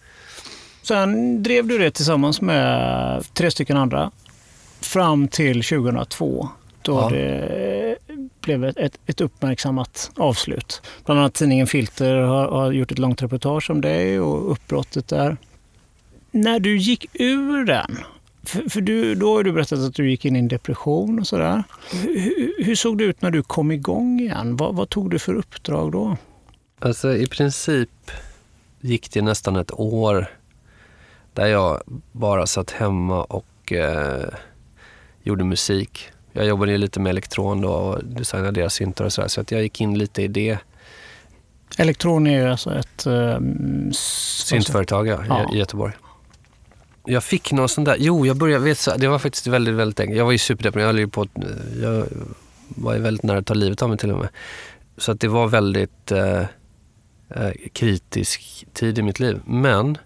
[0.82, 4.12] Sen drev du det tillsammans med tre stycken andra
[4.82, 6.50] fram till 2002
[6.82, 7.10] då Ja.
[7.10, 7.98] det
[8.42, 10.82] blev ett, ett, ett uppmärksammat avslut.
[11.06, 15.38] Bland annat tidningen Filter har, har gjort ett långt reportage om dig och uppbrottet där.
[16.32, 18.00] När du gick ur den,
[18.46, 21.28] för, för du, då har du berättat att du gick in i en depression och
[21.28, 21.64] sådär.
[21.92, 24.58] Hur, hur såg det ut när du kom igång igen?
[24.58, 26.18] Vad, vad tog du för uppdrag då?
[26.80, 27.90] Alltså i princip
[28.82, 30.28] gick det nästan ett år
[31.34, 31.82] där jag
[32.12, 34.26] bara satt hemma och eh,
[35.24, 36.10] gjorde musik.
[36.34, 39.28] Jag jobbade ju lite med elektron då och designade deras syntar och sådär.
[39.28, 40.58] Så att jag gick in lite i det.
[41.78, 43.06] Elektron är ju alltså ett...
[43.06, 45.54] Um, Syntföretag ja, Ja.
[45.54, 45.94] i Göteborg.
[47.06, 50.00] Jag fick någon sån där, jo jag började, vet, så- det var faktiskt väldigt, väldigt
[50.00, 50.18] enkelt.
[50.18, 51.44] Jag var ju superdeprimerad, jag höll ju på att-
[51.82, 52.06] jag
[52.68, 54.30] var ju väldigt nära att ta livet av mig till och med.
[54.98, 56.42] Så att det var väldigt eh,
[57.30, 59.40] eh kritisk tid i mitt liv.
[59.46, 59.98] Men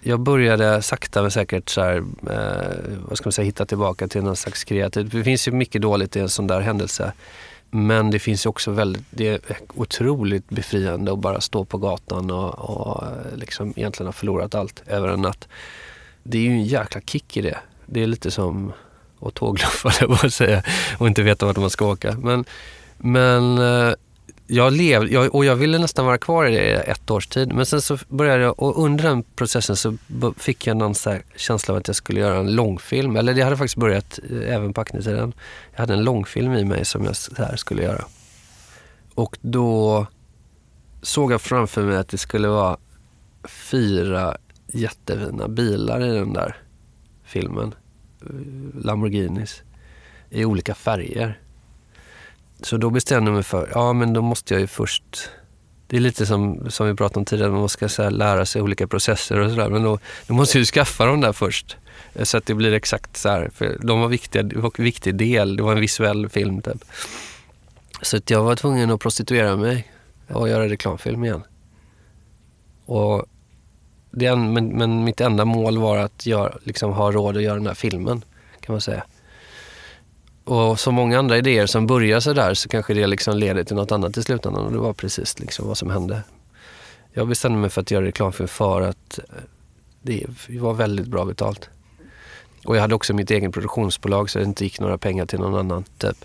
[0.00, 1.96] jag började sakta men säkert så här,
[2.30, 5.12] eh, vad ska man säga, hitta tillbaka till någon slags kreativt.
[5.12, 7.12] Det finns ju mycket dåligt i en sån där händelse.
[7.70, 9.40] Men det finns ju också väldigt, det är
[9.74, 14.82] otroligt befriande att bara stå på gatan och, och eh, liksom egentligen ha förlorat allt
[14.86, 15.48] över en natt.
[16.28, 17.58] Det är ju en jäkla kick i det.
[17.86, 18.72] Det är lite som
[19.20, 20.62] att tågluffa, jag bara säga,
[20.98, 22.16] och inte veta vart man ska åka.
[22.22, 22.44] Men,
[22.98, 23.94] men eh,
[24.46, 27.52] jag levde, jag, och jag ville nästan vara kvar i det i ett års tid.
[27.52, 29.96] Men sen så började jag, och under den processen så
[30.36, 33.16] fick jag någon så här känsla av att jag skulle göra en långfilm.
[33.16, 35.32] Eller det hade faktiskt börjat eh, även på Acne-tiden.
[35.72, 38.04] Jag hade en långfilm i mig som jag så här skulle göra.
[39.14, 40.06] Och då
[41.02, 42.76] såg jag framför mig att det skulle vara
[43.48, 46.56] fyra jättefina bilar i den där
[47.24, 47.74] filmen.
[48.74, 49.62] Lamborghinis.
[50.30, 51.40] I olika färger.
[52.60, 55.30] Så då bestämde jag mig för, ja men då måste jag ju först
[55.86, 58.62] det är lite som, som vi pratade om tidigare, man ska så här, lära sig
[58.62, 59.68] olika processer och sådär.
[59.68, 61.76] Men då, då måste jag ju skaffa dem där först.
[62.14, 63.50] Eh, så att det blir exakt så här.
[63.54, 66.84] För de var viktiga, det var en viktig del, det var en visuell film typ.
[68.02, 69.92] Så att jag var tvungen att prostituera mig
[70.28, 71.42] och göra reklamfilm igen.
[72.86, 73.26] Och
[74.16, 77.54] det, en- men, men mitt enda mål var att gör, liksom, ha råd att göra
[77.54, 78.24] den här filmen,
[78.60, 79.04] kan man säga.
[80.44, 83.76] Och som många andra idéer som börjar så där så kanske det liksom leder till
[83.76, 84.64] något annat i slutändan.
[84.66, 86.22] Och det var precis liksom vad som hände.
[87.12, 89.24] Jag bestämde mig för att göra reklamfilm för att eh,
[90.02, 91.68] det var väldigt bra betalt.
[92.64, 95.54] Och jag hade också mitt egen produktionsbolag så det inte gick några pengar till någon
[95.54, 95.84] annan.
[95.98, 96.24] Typ.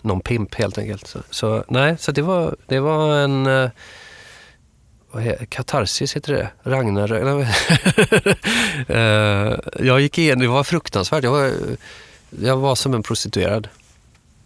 [0.00, 1.06] Någon pimp helt enkelt.
[1.06, 3.46] Så, så nej, så det var, det var en...
[3.46, 3.70] Eh,
[5.12, 6.70] vad heter, katarsis heter det?
[6.70, 7.12] Ragnar...
[8.88, 11.24] eh, jag gick igenom, det var fruktansvärt.
[11.24, 11.52] Jag var,
[12.30, 13.68] jag var som en prostituerad.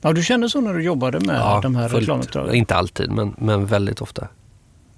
[0.00, 2.54] Ja, du kände så när du jobbade med ja, de här reklamuppdragen?
[2.54, 4.28] Inte alltid, men, men väldigt ofta.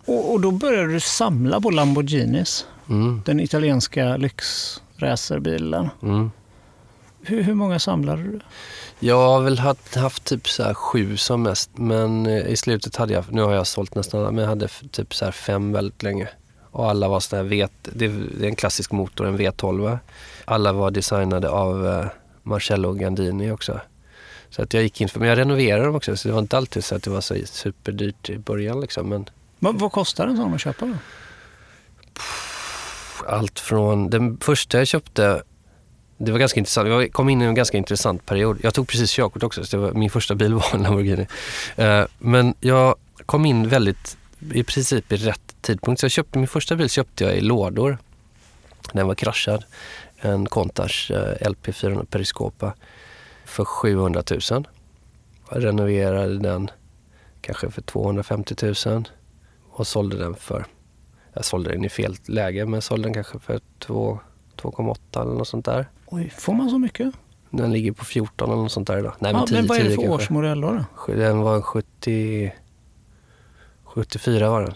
[0.05, 3.23] Och, och då började du samla på Lamborghinis, mm.
[3.25, 5.89] den italienska lyxracerbilen.
[6.03, 6.31] Mm.
[7.23, 8.41] Hur, hur många samlade du?
[8.99, 13.13] Jag har väl haft, haft typ så sju som mest, men eh, i slutet hade
[13.13, 16.29] jag, nu har jag sålt nästan alla, men jag hade typ så fem väldigt länge.
[16.71, 19.99] Och alla var sådana här V, det är en klassisk motor, en V12.
[20.45, 22.07] Alla var designade av eh,
[22.43, 23.81] Marcello Gandini också.
[24.51, 26.57] Så att jag gick in för, men jag renoverade dem också så det var inte
[26.57, 29.09] alltid så att det var så superdyrt i början liksom.
[29.09, 29.29] Men,
[29.59, 30.95] men vad kostar en sån att köpa då?
[33.29, 35.43] Allt från, den första jag köpte,
[36.19, 36.89] det var ganska intressant.
[36.89, 38.59] Jag kom in i en ganska intressant period.
[38.63, 41.27] Jag tog precis körkort också, så det var, min första bil var en Lamborghini.
[41.79, 42.95] Uh, men jag
[43.27, 44.17] kom in väldigt,
[44.53, 46.01] i princip i rätt tidpunkt.
[46.01, 47.99] Så jag köpte, min första bil köpte jag i lådor.
[48.93, 49.65] Den var kraschad.
[50.21, 52.75] En Contas uh, eh, LP 400 Periscopa
[53.45, 54.69] för 700 000.
[55.51, 56.71] Jag renoverade den
[57.41, 58.55] kanske för 250
[58.87, 59.09] 000
[59.71, 60.67] och sålde den för,
[61.33, 63.61] jag sålde den i fel läge, men sålde den kanske för
[64.71, 65.87] 2,8 eller något sånt där.
[66.07, 67.15] Oj, får man så mycket?
[67.51, 69.13] Den ligger på 14 eller något sånt där idag.
[69.19, 71.13] Nej, men, ja, 10, men vad är det för årsmodell då, då?
[71.15, 72.53] Den var 70,
[73.85, 74.75] 74 var den.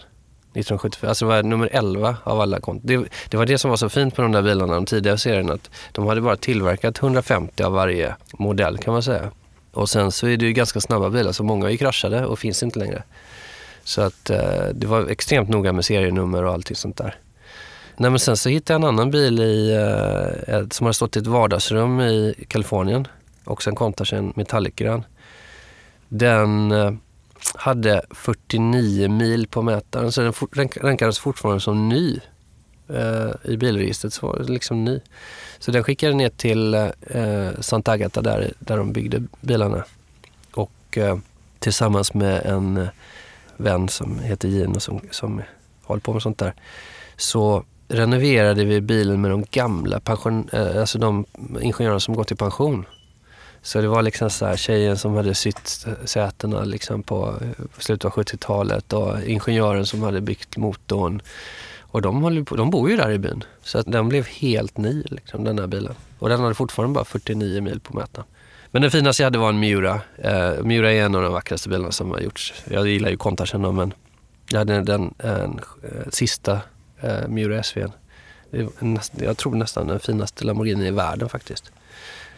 [0.53, 2.87] 1974, alltså det var nummer 11 av alla konton.
[2.87, 5.53] Det, det, var det som var så fint på de där bilarna, de tidigare serierna,
[5.53, 9.31] att de hade bara tillverkat 150 av varje modell kan man säga.
[9.73, 12.63] Och sen så är det ju ganska snabba bilar, så många är kraschade och finns
[12.63, 13.03] inte längre.
[13.83, 17.15] Så att eh, det var extremt noga med serienummer och allting sånt där.
[18.01, 19.73] Nej, men sen så hittade jag en annan bil i,
[20.47, 23.07] eh, som hade stått i ett vardagsrum i Kalifornien.
[23.43, 25.03] Också en Countach, en Metallic-grön.
[26.07, 26.93] Den eh,
[27.55, 30.33] hade 49 mil på mätaren, så den
[30.81, 32.19] rankades fortfarande som ny.
[32.89, 34.99] Eh, I bilregistret så var liksom ny.
[35.59, 39.83] Så den skickade ner till eh, Santa Agata där, där de byggde bilarna.
[40.53, 41.17] Och eh,
[41.59, 42.87] tillsammans med en eh,
[43.57, 45.41] vän som heter Gino som, som
[45.83, 46.53] håller på med sånt där.
[47.17, 51.25] Så renoverade vi bilen med de gamla pension, eh, alltså de
[51.61, 52.85] ingenjörerna som gått i pension.
[53.61, 58.05] Så det var liksom så här, tjejen som hade sytt sätena liksom på eh, slutet
[58.05, 61.21] av 70-talet och ingenjören som hade byggt motorn.
[61.79, 63.43] Och de, på, de bor ju där i byn.
[63.63, 65.95] Så att den blev helt ny, liksom, den här bilen.
[66.19, 68.27] Och den hade fortfarande bara 49 mil på mätaren.
[68.71, 70.01] Men den finaste jag hade var en Miura.
[70.17, 72.53] Eh, Miura är en av de vackraste bilarna som har gjorts.
[72.69, 73.93] Jag gillar ju Contachen men
[74.49, 75.59] jag hade den en, en,
[76.09, 76.59] sista
[77.01, 77.79] eh, Miura SV.
[79.17, 81.71] Jag tror nästan den finaste Lamborghini i världen faktiskt.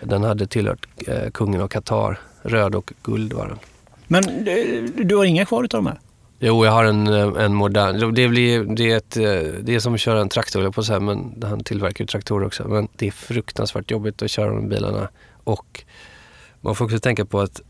[0.02, 2.19] Den hade tillhört eh, kungen av Qatar.
[2.41, 3.60] Röd och guld var den.
[4.08, 5.99] Men eh, du har inga kvar utav de här?
[6.39, 8.13] Jo, jag har en, eh, en modern.
[8.13, 9.23] Det, blir, det, är ett, eh,
[9.62, 12.45] det är som att köra en traktor, på så här, men han tillverkar ju traktorer
[12.45, 12.67] också.
[12.67, 15.10] Men det är fruktansvärt jobbigt att köra de bilarna.
[15.43, 15.84] Och
[16.62, 17.62] man får också tänka på att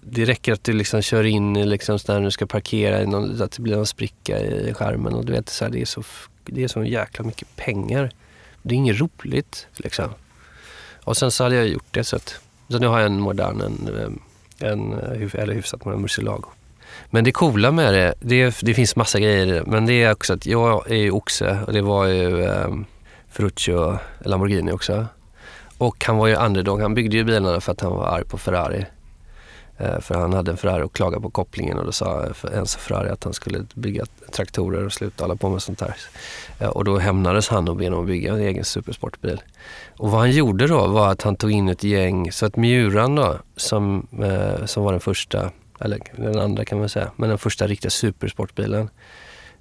[0.00, 3.52] det räcker att du liksom kör in i liksom när du ska parkera, någon, att
[3.52, 5.14] det blir en spricka i skärmen.
[5.14, 6.02] Och du vet, så här, det, är så,
[6.44, 8.10] det är så jäkla mycket pengar.
[8.62, 9.66] Det är inget roligt.
[9.76, 10.08] Liksom.
[11.04, 13.60] Och sen så hade jag gjort det så att så nu har jag en modern,
[13.60, 14.20] en,
[14.58, 14.92] en,
[15.32, 16.48] eller hyfsat modern Murcielago.
[17.10, 20.12] Men det coola med det, det, det finns massa grejer i det, men det är
[20.12, 22.68] också att jag är ju oxe och det var ju eh,
[23.30, 25.06] Ferruccio Lamborghini också.
[25.78, 28.38] Och han var ju underdog, han byggde ju bilarna för att han var arg på
[28.38, 28.86] Ferrari.
[29.78, 32.78] Eh, för han hade en Ferrari och klagade på kopplingen och då sa eh, Enzo
[32.78, 35.96] Ferrari att han skulle bygga traktorer och sluta hålla på med sånt där.
[36.58, 39.42] Eh, och då hämnades han och genom att bygga en egen supersportbil.
[39.96, 43.14] Och vad han gjorde då var att han tog in ett gäng, så att Mjuran
[43.14, 44.06] då, som,
[44.64, 48.90] som var den första, eller den andra kan man säga, men den första riktiga supersportbilen.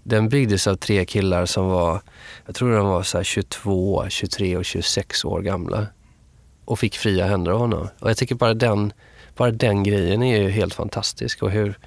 [0.03, 2.01] Den byggdes av tre killar som var,
[2.45, 5.87] jag tror de var så 22, 23 och 26 år gamla.
[6.65, 7.87] Och fick fria händer av honom.
[7.99, 8.93] Och jag tycker bara den
[9.35, 11.77] bara den grejen är ju helt fantastisk och hur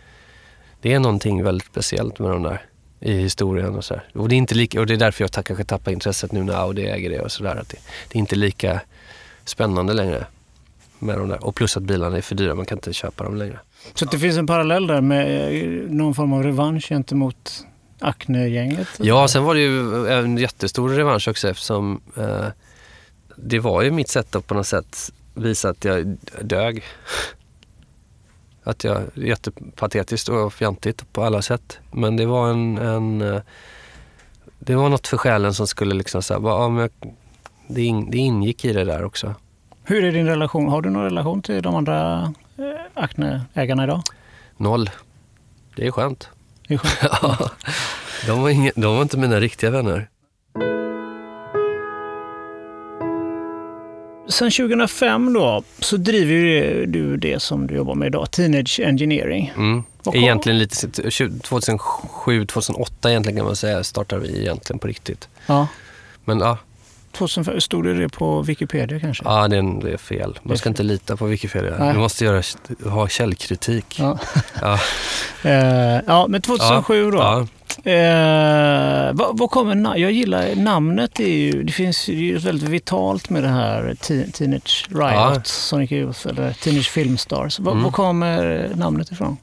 [0.80, 2.62] det är någonting väldigt speciellt med de där
[3.00, 5.64] i historien och så Och det är inte lika, och det är därför jag kanske
[5.64, 7.54] tappar intresset nu när Audi äger det och sådär.
[7.54, 7.76] Det,
[8.08, 8.80] det är inte lika
[9.44, 10.26] spännande längre
[10.98, 11.44] med de där.
[11.44, 13.58] Och plus att bilarna är för dyra, man kan inte köpa dem längre.
[13.94, 15.52] Så det finns en parallell där med
[15.90, 17.64] någon form av revansch gentemot
[17.98, 18.88] Acne-gänget?
[18.98, 22.46] Ja, sen var det ju en jättestor revansch också eftersom eh,
[23.36, 26.82] det var ju mitt sätt att på något sätt visa att jag dög.
[28.64, 31.78] Att jag, jättepatetiskt och fjantigt på alla sätt.
[31.92, 33.42] Men det var en, en
[34.58, 36.90] det var något för själen som skulle liksom säga, ja, men
[37.68, 39.34] det, in, det ingick i det där också.
[39.84, 40.68] Hur är din relation?
[40.68, 42.22] Har du någon relation till de andra
[42.58, 44.02] eh, Acne-ägarna idag?
[44.56, 44.90] Noll.
[45.76, 46.28] Det är skönt.
[46.68, 47.12] Det är skönt.
[47.22, 47.50] Ja.
[48.26, 50.08] de, var inga, de var inte mina riktiga vänner.
[54.28, 59.52] Sen 2005 då, så driver du det som du jobbar med idag, Teenage Engineering.
[59.56, 59.82] Mm.
[60.14, 60.76] Egentligen lite
[61.42, 65.28] 2007, 2008 egentligen kan man säga startade vi egentligen på riktigt.
[65.46, 65.68] Ja.
[66.24, 66.58] Men ja,
[67.18, 69.24] 2005, stod det det på Wikipedia kanske?
[69.24, 70.38] ja det, är, det är fel.
[70.42, 71.74] Man ska inte lita på Wikipedia.
[71.78, 71.92] Nej.
[71.92, 72.42] Du måste göra,
[72.90, 73.96] ha källkritik.
[73.98, 74.18] Ja.
[74.60, 74.78] Ja.
[75.42, 77.18] Eh, ja, men 2007 då.
[77.18, 77.46] Ja.
[77.92, 81.20] Eh, vad, vad kommer Jag gillar namnet.
[81.20, 85.40] Är ju, det finns ju väldigt vitalt med det här te- Teenage Riot, Ja.
[85.44, 87.58] Sonic Youth eller Teenage Filmstars.
[87.58, 87.84] Vad Mm.
[87.84, 89.36] Var kommer namnet ifrån?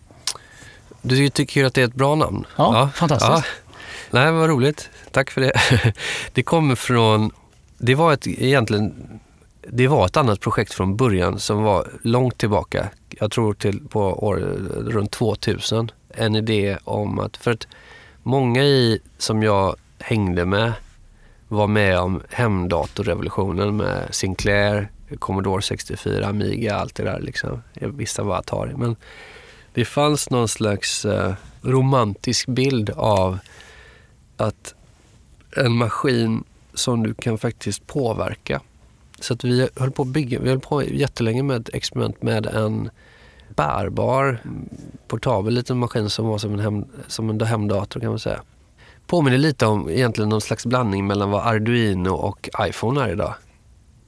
[1.01, 2.45] Du tycker att det är ett bra namn?
[2.55, 3.47] Ja, fantastiskt.
[4.11, 4.89] Nej, vad roligt.
[5.11, 5.51] Tack för det.
[6.33, 7.31] Det kommer från...
[7.85, 9.19] Det var ett, egentligen...
[9.67, 12.89] Det var ett annat projekt från början som var långt tillbaka.
[13.09, 14.35] Jag tror till på år,
[14.87, 15.91] runt 2000.
[16.09, 17.37] En idé om att...
[17.37, 17.67] För att
[18.23, 20.73] många i, som jag hängde med
[21.47, 27.19] var med om hemdatorrevolutionen med Sinclair, Commodore 64, Amiga, allt det där.
[27.19, 27.63] Liksom.
[27.73, 28.73] Vissa var Atari.
[28.77, 28.95] Men
[29.73, 33.37] det fanns någon slags eh, romantisk bild av
[34.37, 34.73] att
[35.57, 38.61] en maskin som du kan faktiskt påverka.
[39.19, 42.45] Så att vi höll på att bygga, vi höll på jättelänge med ett experiment med
[42.45, 42.89] en
[43.55, 44.39] bärbar,
[45.07, 48.41] portabel liten maskin som var som en, hem, som en hemdator kan man säga.
[49.07, 53.33] Påminner lite om egentligen någon slags blandning mellan vad Arduino och iPhone är idag.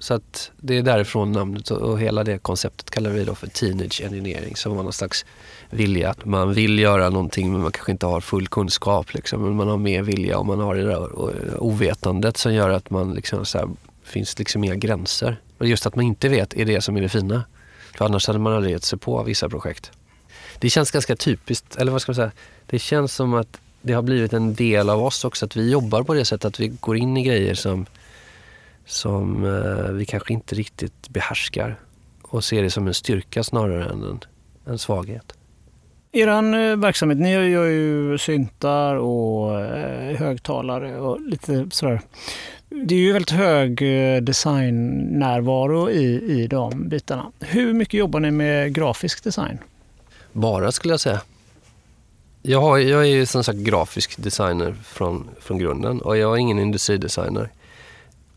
[0.05, 4.01] Så att det är därifrån namnet och- hela det konceptet kallar vi då för Teenage
[4.05, 5.25] Engineering som var någon slags
[5.69, 9.13] vilja att man vill göra någonting men man kanske inte har full kunskap.
[9.13, 9.41] Liksom.
[9.41, 11.19] Men man har mer vilja och man har det där
[11.63, 13.69] ovetandet som gör att man liksom så här,
[14.03, 15.37] finns liksom inga gränser.
[15.57, 17.43] Och just att man inte vet är det som är det fina.
[17.97, 19.91] För annars hade man aldrig gett sig på vissa projekt.
[20.59, 22.31] Det känns ganska typiskt, eller vad ska man säga?
[22.65, 26.03] Det känns som att det har blivit en del av oss också att vi jobbar
[26.03, 27.85] på det sättet att vi går in i grejer som,
[28.85, 31.79] som eh, vi kanske inte riktigt behärskar
[32.21, 34.19] och ser det som en styrka snarare än en,
[34.65, 35.33] en svaghet.
[36.11, 42.01] Eran eh, verksamhet, ni gör ju syntar och eh, högtalare och lite sådär.
[42.69, 43.77] Det är ju väldigt hög
[44.23, 47.31] designnärvaro i, i de bitarna.
[47.39, 49.57] Hur mycket jobbar ni med grafisk design?
[50.33, 51.21] Bara skulle jag säga.
[52.41, 56.37] Jag, har, jag är ju som sagt grafisk designer från, från grunden och jag är
[56.37, 57.49] ingen industridesigner.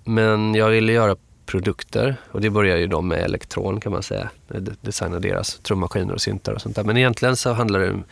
[0.09, 1.17] Men jag ville göra
[1.47, 4.31] produkter och det började ju de med elektron kan man säga.
[4.49, 6.85] Eh, designa designade deras trummaskiner och syntar och sånt där.
[6.85, 8.05] Men egentligen så handlar det om,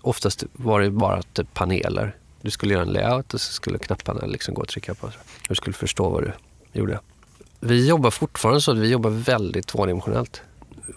[0.00, 2.16] oftast var det bara typ paneler.
[2.40, 5.10] Du skulle göra en layout och så skulle knapparna liksom gå att trycka på.
[5.48, 6.32] Du skulle förstå vad du
[6.72, 7.00] gjorde.
[7.60, 10.42] Vi jobbar fortfarande så att vi jobbar väldigt tvådimensionellt.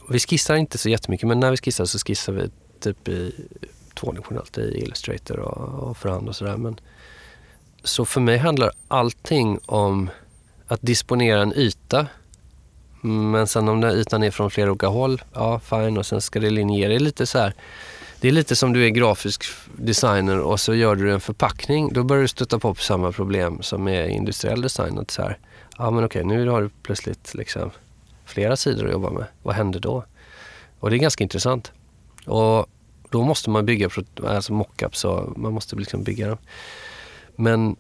[0.10, 3.36] Vi skissar inte så jättemycket men när vi skissar så skissar vi typ i
[3.96, 6.76] tvådimensionellt i Illustrator och, och för hand och sådär.
[7.84, 10.10] Så för mig handlar allting om
[10.68, 12.08] att disponera en yta.
[13.02, 16.40] Men sen om den ytan är från flera olika håll, ja fine och sen ska
[16.40, 16.90] det linjera.
[16.90, 17.54] Det är lite så här,
[18.22, 19.44] det är lite som du är grafisk
[19.76, 21.94] designer och så gör du en förpackning.
[21.94, 25.00] Då börjar du stöta på samma problem som är industriell design.
[25.00, 25.38] Att så här,
[25.78, 27.72] ja men okej nu har du plötsligt liksom
[28.26, 29.26] flera sidor att jobba med.
[29.44, 30.04] Vad händer då?
[30.80, 31.72] Och det är ganska intressant.
[32.26, 32.66] Och
[33.10, 33.90] då måste man bygga
[34.28, 36.38] alltså mockups och man måste liksom bygga dem.
[37.36, 37.76] Men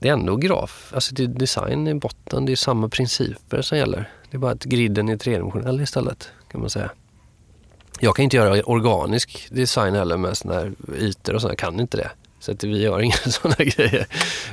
[0.00, 3.78] det är ändå graf, alltså det är design i botten, det är samma principer som
[3.78, 4.10] gäller.
[4.30, 6.90] Det är bara att griden är tredimensionell istället kan man säga.
[8.00, 11.80] Jag kan inte göra organisk design heller med såna här ytor och sånt, jag kan
[11.80, 12.10] inte det.
[12.40, 14.06] Så att vi gör inga sådana grejer.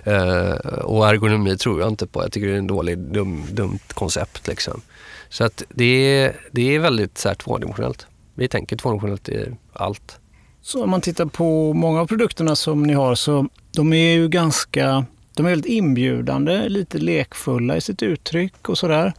[0.04, 2.24] Eh, och ergonomi tror jag inte på.
[2.24, 4.48] Jag tycker det är en dålig, dum, dumt koncept.
[4.48, 4.82] Liksom.
[5.30, 8.08] Så att det är, det är väldigt så här, tvådimensionellt.
[8.36, 10.20] Vi tänker tvådimensionellt i allt.
[10.62, 14.30] Så om man tittar på många av produkterna som ni har så de är ju
[14.30, 15.06] ganska
[15.38, 19.14] de är väldigt inbjudande, lite lekfulla i sitt uttryck och sådär.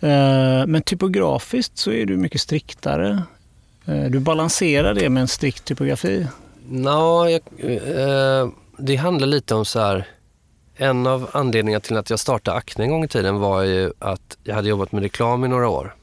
[0.00, 3.22] Eh, men typografiskt så är du mycket striktare.
[3.86, 6.26] Eh, du balanserar det med en strikt typografi.
[6.68, 10.06] Nå, jag, eh, det handlar lite om så här.
[10.76, 14.38] En av anledningarna till att jag startade Acne en gång i tiden var ju att
[14.44, 15.94] jag hade jobbat med reklam i några år.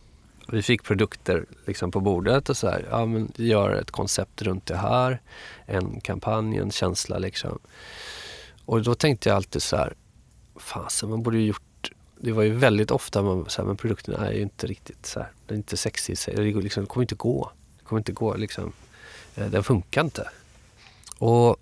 [0.48, 4.66] Vi fick produkter liksom på bordet och så här, ja men gör ett koncept runt
[4.66, 5.22] det här.
[5.66, 7.60] En kampanj, en känsla liksom.
[8.70, 9.94] Och då tänkte jag alltid så här,
[10.56, 14.16] fasen man borde ju gjort, det var ju väldigt ofta man så här, men produkten
[14.16, 16.88] är ju inte riktigt så här, den är inte sexig i sig, det liksom, det
[16.88, 17.52] kommer inte gå.
[17.80, 18.74] Det kommer inte gå liksom,
[19.36, 20.30] eh, den funkar inte.
[21.18, 21.58] Och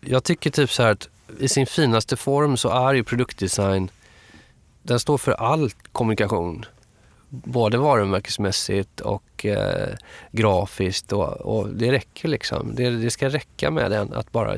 [0.00, 1.08] jag tycker typ så här att
[1.38, 3.90] i sin finaste form så är ju produktdesign
[4.82, 6.64] den står för all kommunikation.
[7.28, 9.94] Både varumärkesmässigt och eh,
[10.32, 11.12] grafiskt.
[11.12, 12.74] Och, och, det räcker liksom.
[12.74, 14.56] Det, det, ska räcka med den att bara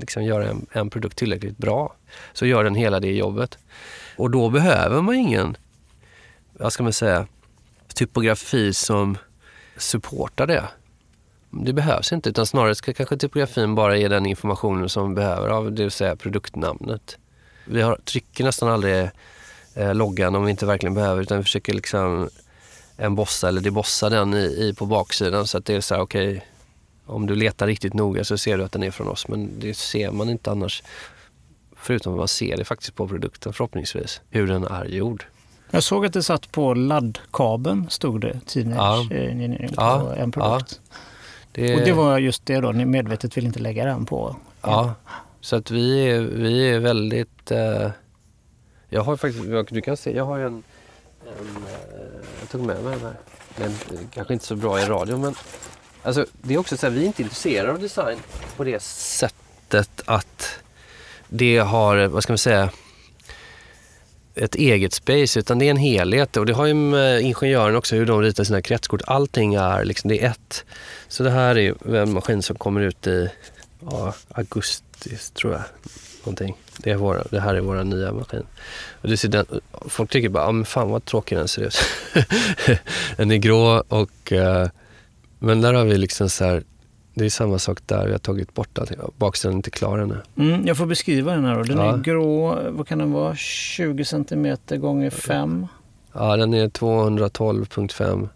[0.00, 1.94] liksom göra en, en produkt tillräckligt bra.
[2.32, 3.58] Så gör den hela det jobbet.
[4.16, 5.56] Och då behöver man ingen,
[6.52, 7.26] vad ska man säga,
[7.94, 9.18] typografi som
[9.76, 10.64] supportar det.
[11.50, 15.48] Det behövs inte, utan snarare ska kanske typografin bara ge den informationen som vi behöver
[15.48, 17.18] av, det vill säga produktnamnet.
[17.64, 19.10] Vi har, trycker nästan aldrig
[19.78, 22.28] eh, loggan om vi inte verkligen behöver, utan vi försöker liksom
[22.96, 26.30] embossa eller debossa den i, i, på baksidan så att det är så här, okej,
[26.30, 26.40] okay,
[27.06, 29.76] om du letar riktigt noga så ser du att den är från oss, men det
[29.76, 30.82] ser man inte annars.
[31.76, 35.24] Förutom att man ser det faktiskt på produkten förhoppningsvis, hur den är gjord.
[35.70, 39.16] Jag såg att det satt på laddkabeln, stod det, Teenage ja.
[39.16, 40.14] Engineering på ja.
[40.14, 40.80] en produkt.
[40.90, 40.96] Ja.
[41.52, 41.74] Det...
[41.74, 44.36] Och det var just det då, ni medvetet vill inte lägga den på?
[44.62, 44.94] Ja,
[45.40, 47.50] så att vi är, vi är väldigt...
[47.50, 47.90] Eh,
[48.88, 50.62] jag har faktiskt, du kan se, jag har en, en
[51.22, 52.02] eh,
[52.40, 53.16] jag tog med mig den här.
[53.56, 53.74] Den
[54.14, 55.34] kanske inte så bra i radio men
[56.02, 58.18] alltså, det är också så här, vi är inte intresserade av design
[58.56, 60.60] på det sättet att
[61.28, 62.70] det har, vad ska man säga,
[64.34, 67.96] ett eget space utan det är en helhet och det har ju med ingenjören också
[67.96, 69.02] hur de ritar sina kretskort.
[69.06, 70.64] Allting är liksom, det är ett.
[71.08, 73.30] Så det här är en maskin som kommer ut i
[73.90, 75.62] ja, augusti tror jag.
[76.24, 76.56] Någonting.
[76.78, 78.42] Det, är våra, det här är vår nya maskin.
[79.00, 79.46] Och du ser den,
[79.86, 81.78] folk tycker bara, ah, men fan vad tråkig den ser ut.
[83.16, 84.66] den är grå och uh,
[85.38, 86.62] men där har vi liksom så här,
[87.14, 88.06] det är samma sak där.
[88.06, 88.98] Vi har tagit bort allting.
[89.16, 90.16] Baksidan är inte klar ännu.
[90.36, 91.62] Mm, jag får beskriva den här då.
[91.62, 91.94] Den ja.
[91.94, 93.36] är grå, vad kan den vara?
[93.36, 95.66] 20 cm gånger 5?
[96.12, 98.28] Ja, den är 212.5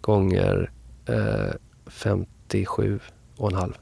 [0.00, 0.70] gånger
[1.06, 1.14] eh,
[1.86, 3.74] 57,5.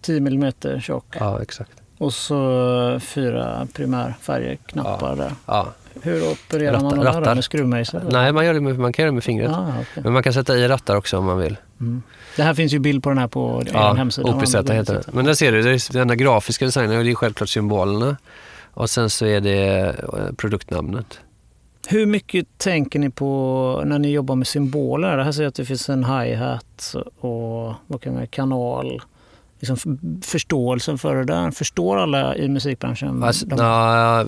[0.00, 1.04] 10 mm tjock?
[1.18, 1.82] Ja, exakt.
[1.98, 5.32] Och så fyra primärfärger, knappar där.
[5.46, 5.72] Ja.
[6.02, 8.02] Hur opererar rattar, man de här med skruvmejsel?
[8.10, 9.50] Nej, man, gör det med, man kan göra det med fingret.
[9.50, 10.02] Ah, okay.
[10.02, 11.56] Men man kan sätta i rattar också om man vill.
[11.80, 12.02] Mm.
[12.36, 14.34] Det här finns ju bild på den här på ja, er hemsida.
[14.34, 15.02] OPZ heter det.
[15.12, 18.16] Men där ser du, det är den där grafiska designen, det är självklart symbolerna.
[18.74, 21.20] Och sen så är det eh, produktnamnet.
[21.88, 25.16] Hur mycket tänker ni på när ni jobbar med symboler?
[25.16, 29.02] Det här ser jag att det finns en hi-hat och vad kan man, kanal
[29.58, 31.50] liksom förståelsen för det där?
[31.50, 33.22] Förstår alla i musikbranschen?
[33.22, 33.56] Alltså, de...
[33.56, 34.22] na,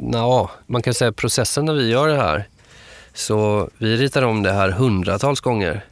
[0.00, 2.48] na, man kan säga processen när vi gör det här.
[3.14, 5.84] Så vi ritar om det här hundratals gånger.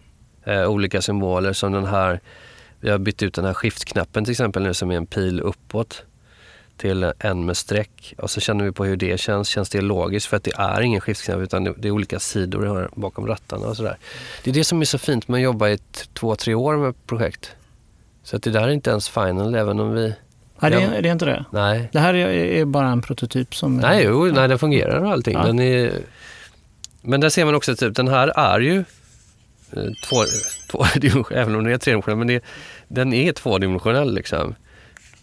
[0.45, 2.21] Eh, olika symboler som den här,
[2.81, 6.03] vi har bytt ut den här skiftknappen till exempel nu som är en pil uppåt
[6.77, 9.49] till en med streck och så känner vi på hur det känns.
[9.49, 10.27] Känns det logiskt?
[10.27, 13.97] För att det är ingen skiftknapp utan det är olika sidor bakom rattarna och sådär.
[14.45, 15.79] Det är det som är så fint med att jobba i
[16.13, 17.51] två, tre år med projekt.
[18.25, 20.15] Så att det där är inte ens final även om vi...
[20.61, 21.45] Nej, det är, det är inte det?
[21.51, 21.89] Nej.
[21.93, 23.77] Det här är, är bara en prototyp som...
[23.77, 25.35] Nej, jo, nej, den fungerar och allting.
[25.35, 25.47] Ja.
[25.47, 25.93] Den är,
[27.03, 28.79] men där ser man också typ, den här är ju
[29.73, 30.17] eh, två,
[30.71, 30.85] två
[31.31, 32.45] även om den är tredimensionell, men det,
[32.89, 34.55] den är tvådimensionell liksom.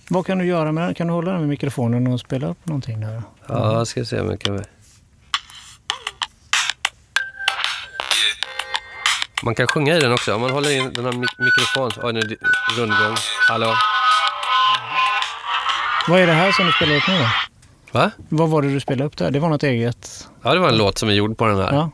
[0.09, 0.93] Vad kan du göra med den?
[0.93, 3.21] Kan du hålla den med mikrofonen och spela upp någonting där?
[3.47, 4.63] Ja, jag ska se om jag kan...
[9.43, 10.35] Man kan sjunga i den också.
[10.35, 11.91] Om man håller in den här mik mikrofonen.
[12.03, 12.37] Oj, nu
[12.77, 13.15] rundgång.
[13.49, 13.73] Hallå?
[16.07, 17.27] Vad är det här som du spelar upp nu då?
[17.99, 18.11] Va?
[18.29, 19.31] Vad var det du spelade upp där?
[19.31, 20.27] Det var något eget?
[20.43, 21.73] Ja, det var en låt som är gjord på den här.
[21.73, 21.91] Ja.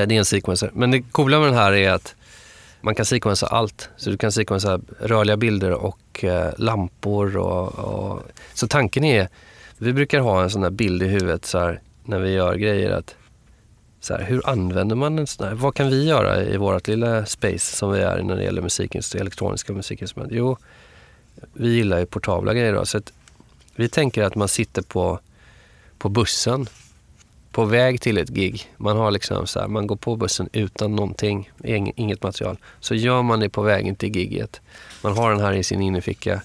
[0.00, 0.70] Eh, det är en sequencer.
[0.74, 2.14] Men det coola med den här är att
[2.80, 3.88] man kan sequensa allt.
[3.96, 7.36] Så du kan sequensa rörliga bilder och eh, lampor.
[7.36, 8.22] Och, och,
[8.54, 9.28] Så tanken är,
[9.78, 12.90] vi brukar ha en sån här bild i huvudet så här, när vi gör grejer.
[12.90, 13.14] att
[14.04, 15.54] så här, Hur använder man en sån här?
[15.54, 19.20] Vad kan vi göra i vårt lilla space som vi är när det gäller musikinstrument,
[19.20, 20.32] elektroniska musikinstrument?
[20.32, 20.56] Jo,
[21.52, 22.74] vi gillar ju portabla grejer.
[22.74, 23.12] Då, så att
[23.74, 25.18] vi tänker att man sitter på,
[25.98, 26.66] på bussen
[27.50, 28.72] på väg till ett gig.
[28.76, 31.50] Man, har liksom så här, man går på bussen utan någonting,
[31.96, 32.56] inget material.
[32.80, 34.60] Så gör man det på vägen till giget.
[35.02, 36.42] Man har den här i sin innerficka.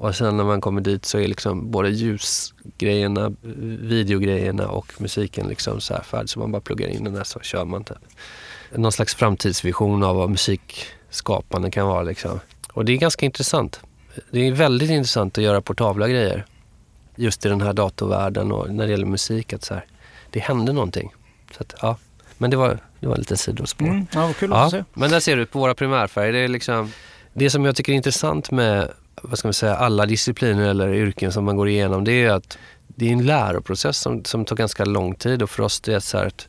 [0.00, 3.32] Och sen när man kommer dit så är liksom både ljusgrejerna,
[3.80, 6.28] videogrejerna och musiken liksom så här färdig.
[6.28, 7.96] Så man bara pluggar in den där så kör man typ.
[8.74, 12.40] Någon slags framtidsvision av vad musikskapande kan vara liksom.
[12.72, 13.80] Och det är ganska intressant.
[14.30, 16.46] Det är väldigt intressant att göra portabla grejer.
[17.16, 19.52] Just i den här datorvärlden och när det gäller musik.
[19.52, 19.84] Att så här,
[20.30, 21.12] det hände någonting.
[21.56, 21.96] Så att, ja.
[22.38, 23.86] Men det var, det var en liten sidospår.
[23.86, 24.84] Mm, ja, kul ja, att se.
[24.94, 26.32] Men där ser du på våra primärfärger.
[26.32, 26.92] Det, är liksom,
[27.32, 28.92] det som jag tycker är intressant med
[29.22, 32.58] vad ska man säga, alla discipliner eller yrken som man går igenom det är att
[32.86, 36.00] det är en läroprocess som, som tar ganska lång tid och för oss det är
[36.00, 36.48] så att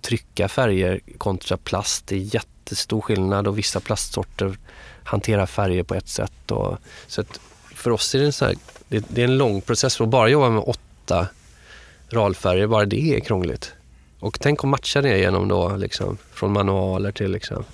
[0.00, 4.56] trycka färger kontra plast det är jättestor skillnad och vissa plastsorter
[5.10, 6.50] hanterar färger på ett sätt.
[6.50, 7.40] Och, så att
[7.74, 8.54] för oss är det en, så här,
[8.88, 11.28] det, det, är en lång process att bara jobba med åtta
[12.08, 13.72] ralfärger, bara det är krångligt.
[14.20, 17.64] Och tänk att matcha det genom då, liksom, från manualer till liksom,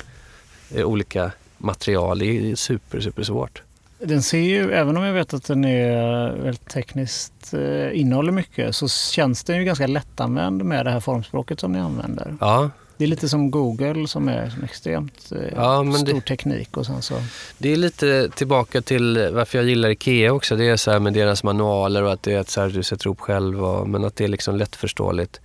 [0.70, 2.18] eh, olika material.
[2.18, 3.62] Det är super, super svårt.
[3.98, 8.76] Den ser ju, även om jag vet att den är väldigt tekniskt eh, innehåller mycket,
[8.76, 12.36] så känns den ju ganska lättanvänd med det här formspråket som ni använder.
[12.40, 16.76] Ja, Det är lite som Google som är som extremt eh, Ja, stor det- teknik
[16.76, 17.14] och sen så...
[17.58, 20.56] det är lite tillbaka till varför jag gillar IKEA också.
[20.56, 22.82] Det är så här med deras manualer och att det är att så här, du
[22.82, 25.40] sätter ihop själv, och, men att det är liksom lättförståeligt.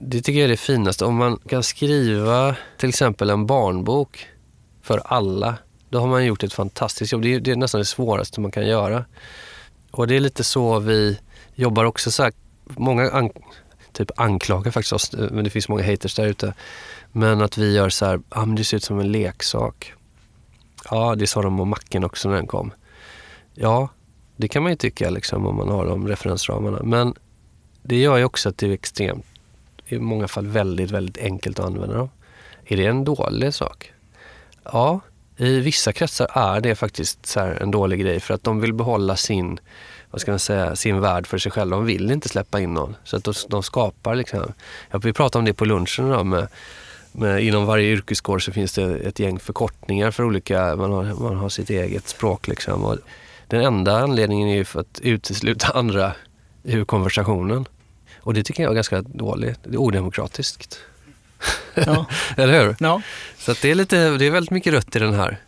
[0.00, 1.04] Det tycker jag är det finaste.
[1.04, 4.26] Om man kan skriva till exempel en barnbok
[4.82, 5.54] för alla,
[5.92, 7.22] då har man gjort ett fantastiskt jobb.
[7.22, 9.04] Det är, det är nästan det svåraste man kan göra.
[9.90, 11.18] Och det är lite så vi
[11.54, 12.10] jobbar också.
[12.10, 12.32] Så här,
[12.64, 13.30] många an,
[13.92, 16.54] typ anklagar faktiskt oss, eh, men det finns många haters där ute.
[17.12, 19.92] Men att vi gör så här, ah, men det ser ut som en leksak.
[20.90, 22.72] Ja, det sa de om macken också när den kom.
[23.54, 23.88] Ja,
[24.36, 26.82] det kan man ju tycka liksom, om man har de referensramarna.
[26.82, 27.14] Men
[27.82, 29.26] det gör ju också att det är extremt,
[29.86, 32.10] i många fall väldigt, väldigt enkelt att använda dem.
[32.64, 33.92] Är det en dålig sak?
[34.64, 35.00] Ja,
[35.36, 38.72] i vissa kretsar är det faktiskt så här en dålig grej för att de vill
[38.72, 39.60] behålla sin,
[40.10, 41.76] vad ska man säga, sin värld för sig själva.
[41.76, 42.96] De vill inte släppa in någon.
[43.04, 44.52] Så att de, de skapar liksom,
[44.90, 46.48] ja, vi pratade om det på lunchen idag med,
[47.12, 51.36] med, inom varje yrkeskår så finns det ett gäng förkortningar för olika, man har, man
[51.36, 52.84] har sitt eget språk liksom.
[52.84, 52.98] Och
[53.46, 56.12] den enda anledningen är ju för att utesluta andra
[56.62, 57.66] ur konversationen.
[58.20, 59.58] Och det tycker jag är ganska dåligt.
[59.64, 60.78] Det är odemokratiskt.
[61.74, 62.06] Ja.
[62.36, 62.76] Eller hur?
[62.80, 63.02] ja.
[63.38, 65.38] Så det, är lite, det är väldigt mycket rött i den här.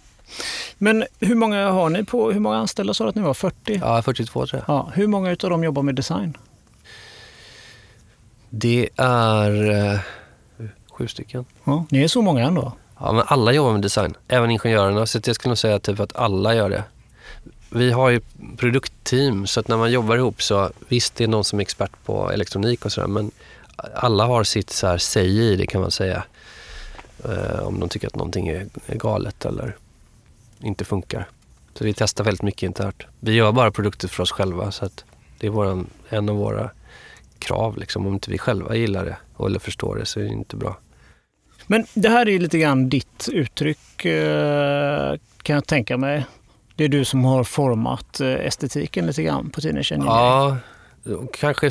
[0.78, 3.34] Men hur många har ni på, hur många anställda sa du att ni var?
[3.34, 3.78] 40?
[3.82, 4.74] Ja, 42 tror jag.
[4.76, 6.36] Ja, hur många utav dem jobbar med design?
[8.50, 10.00] Det är eh,
[10.90, 11.44] sju stycken.
[11.64, 12.72] Ja, ni är så många ändå?
[13.00, 15.06] Ja, men alla jobbar med design, även ingenjörerna.
[15.06, 16.84] Så jag skulle nog säga typ att alla gör det.
[17.70, 18.20] Vi har ju
[18.56, 21.90] produktteam, så att när man jobbar ihop så visst, det är någon som är expert
[22.04, 23.30] på elektronik och sådär, men
[23.76, 26.24] alla har sitt så här säg i det kan man säga.
[27.24, 29.76] Eh, om de tycker att någonting är, är galet eller
[30.60, 31.28] inte funkar.
[31.74, 33.02] Så vi testar väldigt mycket internt.
[33.20, 35.04] Vi gör bara produkter för oss själva, så att
[35.38, 36.70] det är våran, en av våra
[37.38, 37.78] krav.
[37.78, 38.06] Liksom.
[38.06, 39.16] Om inte vi själva gillar det
[39.46, 40.76] eller förstår det så är det inte bra.
[41.66, 46.26] Men det här är ju lite grann ditt uttryck eh, kan jag tänka mig.
[46.76, 50.16] Det är du som har format eh, estetiken lite grann på Teenage Engineering.
[50.16, 50.56] Ja,
[51.32, 51.70] kanske,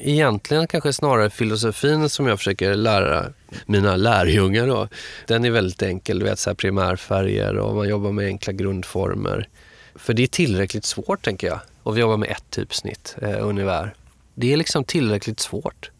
[0.00, 3.32] egentligen kanske snarare filosofin som jag försöker lära
[3.66, 4.66] mina lärjungar.
[4.66, 4.88] Då.
[5.26, 9.48] Den är väldigt enkel, du vet så här primärfärger och man jobbar med enkla grundformer.
[9.94, 11.60] För det är tillräckligt svårt tänker jag.
[11.82, 13.94] Och vi jobbar med ett typsnitt, eh, ungefär.
[14.34, 15.90] Det är liksom tillräckligt svårt.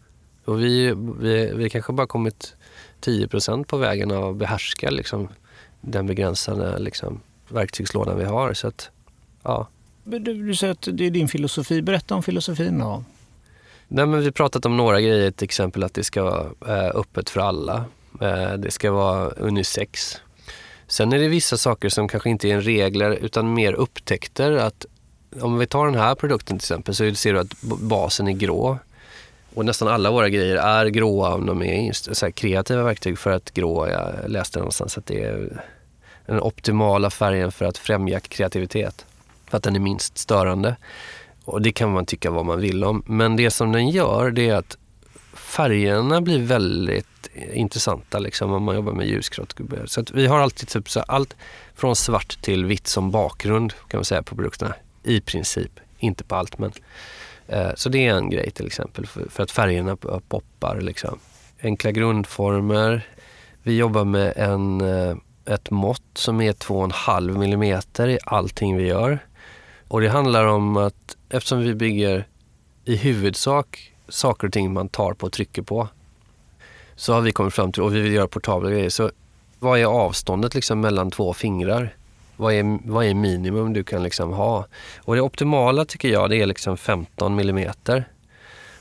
[0.45, 2.55] Och vi, vi, vi kanske bara kommit
[3.01, 5.27] 10% på vägen att behärska liksom,
[5.81, 8.53] den begränsade liksom, verktygslådan vi har.
[8.53, 8.89] Så att,
[9.43, 9.67] ja.
[10.07, 11.81] Du, du säger att det är din filosofi.
[11.81, 13.03] Berätta om filosofin då.
[13.87, 16.95] Nej, men vi har pratat om några grejer, till exempel att det ska vara eh,
[16.95, 17.85] öppet för alla.
[18.21, 20.17] Eh, det ska vara unisex.
[20.87, 24.51] Sen är det vissa saker som kanske inte är regler utan mer upptäckter.
[24.51, 24.85] Att
[25.41, 28.77] om vi tar den här produkten till exempel så ser du att basen är grå.
[29.53, 33.19] Och nästan alla våra grejer är gråa om de är just så här kreativa verktyg
[33.19, 35.63] för att grå, jag läste någonstans att det är
[36.25, 39.05] den optimala färgen för att främja kreativitet.
[39.55, 40.75] För att den är minst störande.
[41.45, 43.03] Och det kan man tycka vad man vill om.
[43.05, 44.77] Men det som den gör det är att
[45.33, 49.55] färgerna blir väldigt intressanta liksom, om man jobbar med ljusgrått.
[49.85, 51.35] Så att vi har alltid typ så allt
[51.75, 54.75] från svart till vitt som bakgrund kan man säga på produkterna.
[55.03, 56.71] I princip, inte på allt men.
[57.47, 59.97] Eh, så det är en grej till exempel för, att färgerna
[60.27, 60.81] poppar.
[60.81, 61.19] Liksom.
[61.61, 63.07] Enkla grundformer.
[63.63, 69.19] Vi jobbar med en, eh, ett mått som är 2,5 millimeter i allting vi gör.
[69.95, 72.27] Och det handlar om att eftersom vi bygger
[72.85, 75.87] i huvudsak saker och ting man tar på och trycker på
[76.95, 79.11] så har vi kommit fram till, och vi vill göra portabla grejer, så
[79.59, 81.95] vad är avståndet liksom mellan två fingrar?
[82.35, 84.65] Vad är, vad är minimum du kan liksom ha?
[84.97, 88.09] Och det optimala tycker jag det är liksom 15 millimeter.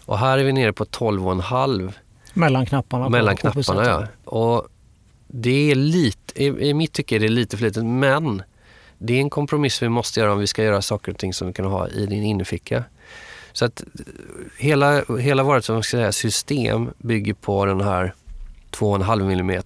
[0.04, 1.92] Och här är vi nere på 12,5
[2.32, 3.08] Mellan knapparna?
[3.08, 3.84] mellan knapparna.
[3.84, 4.06] Ja.
[4.24, 4.68] Och
[5.26, 8.42] det är lite, i, i mitt tycke är det lite för litet men
[9.06, 11.46] det är en kompromiss vi måste göra om vi ska göra saker och ting som
[11.46, 12.84] du kan ha i din innerficka.
[13.52, 13.86] Så att eh,
[14.58, 18.14] hela, hela vårt som ska säga, system bygger på den här
[18.70, 19.62] 2,5 mm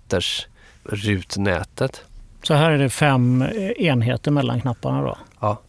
[0.85, 2.03] rutnätet.
[2.43, 5.19] Så här är det fem eh, enheter mellan knapparna då?
[5.41, 5.61] Ja.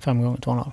[0.00, 0.72] Fem gånger två och en halv.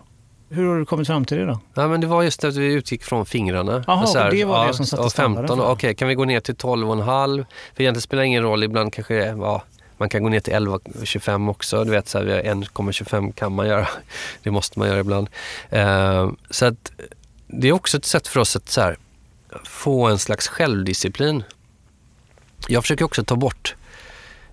[0.50, 1.60] Hur har du kommit fram till det då?
[1.74, 3.84] Ja, men det var just det att vi utgick från fingrarna.
[3.88, 5.72] Jaha, så här, det var det ja, som satte och standarden 15, för det.
[5.72, 7.46] Okej, kan vi gå ner till 12,5?
[7.76, 9.64] För egentligen spelar det ingen roll, ibland kanske ja,
[9.98, 11.84] man kan gå ner till 11,25 också.
[11.84, 13.88] Du vet, så här, 1,25 kan man göra.
[14.44, 15.30] Det måste man göra ibland.
[15.70, 16.92] Eh, så att
[17.48, 18.98] det är också ett sätt för oss att så här,
[19.64, 21.44] få en slags självdisciplin.
[22.68, 23.76] Jag försöker också ta bort,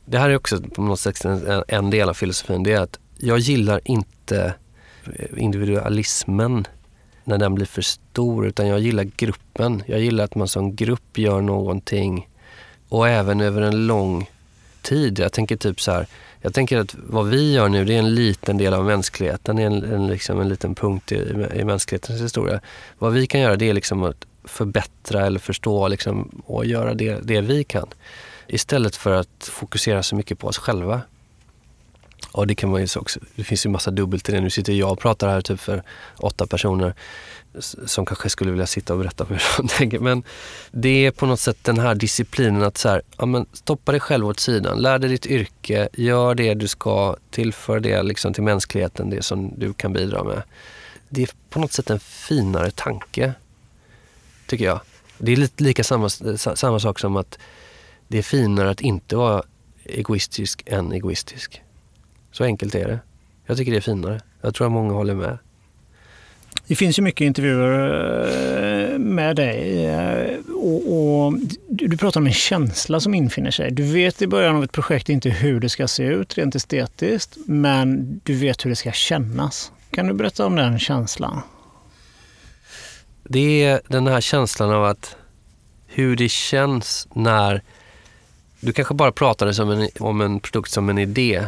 [0.04, 2.98] det här är också på något sätt en, en del av filosofin, det är att
[3.18, 4.54] jag gillar inte
[5.36, 6.66] individualismen
[7.24, 9.82] när den blir för stor, utan jag gillar gruppen.
[9.86, 12.28] Jag gillar att man som grupp gör någonting
[12.88, 14.30] och även över en lång
[14.82, 15.18] tid.
[15.18, 16.06] Jag tänker typ så här,
[16.40, 19.62] jag tänker att vad vi gör nu det är en liten del av mänskligheten, det
[19.62, 21.16] är en, en, liksom en liten punkt i,
[21.54, 22.60] i mänsklighetens historia.
[22.98, 27.18] Vad vi kan göra det är liksom att förbättra eller förstå liksom, och göra det,
[27.22, 27.88] det vi kan.
[28.46, 31.02] Istället för att fokusera så mycket på oss själva.
[32.32, 34.40] Och det kan man ju också, det finns ju massa dubbelt i det.
[34.40, 35.82] Nu sitter jag och pratar här typ för
[36.16, 36.94] åtta personer
[37.86, 39.98] som kanske skulle vilja sitta och berätta hur de tänker.
[39.98, 40.22] Men
[40.70, 44.00] det är på något sätt den här disciplinen att så här, ja, men stoppa dig
[44.00, 44.78] själv åt sidan.
[44.78, 49.52] Lär dig ditt yrke, gör det du ska, tillför det liksom till mänskligheten, det som
[49.56, 50.42] du kan bidra med.
[51.08, 53.34] Det är på något sätt en finare tanke,
[54.46, 54.80] tycker jag.
[55.18, 57.38] Det är lite lika samma, eh, samma sak som att
[58.08, 59.42] det är finare att inte vara
[59.84, 61.62] egoistisk än egoistisk.
[62.32, 63.00] Så enkelt är det.
[63.46, 64.20] Jag tycker det är finare.
[64.40, 65.38] Jag tror att många håller med.
[66.70, 71.34] Det finns ju mycket intervjuer eh, med dig eh, och, och,
[71.68, 73.70] du pratar om en känsla som infinner sig.
[73.70, 77.36] Du vet i början av ett projekt inte hur det ska se ut rent estetiskt,
[77.46, 79.72] men du vet hur det ska kännas.
[79.90, 81.40] Kan du berätta om den känslan?
[83.22, 85.16] Det är den här känslan av att
[85.86, 87.62] hur det känns när
[88.60, 91.44] du kanske bara pratar om en, om en produkt som en idé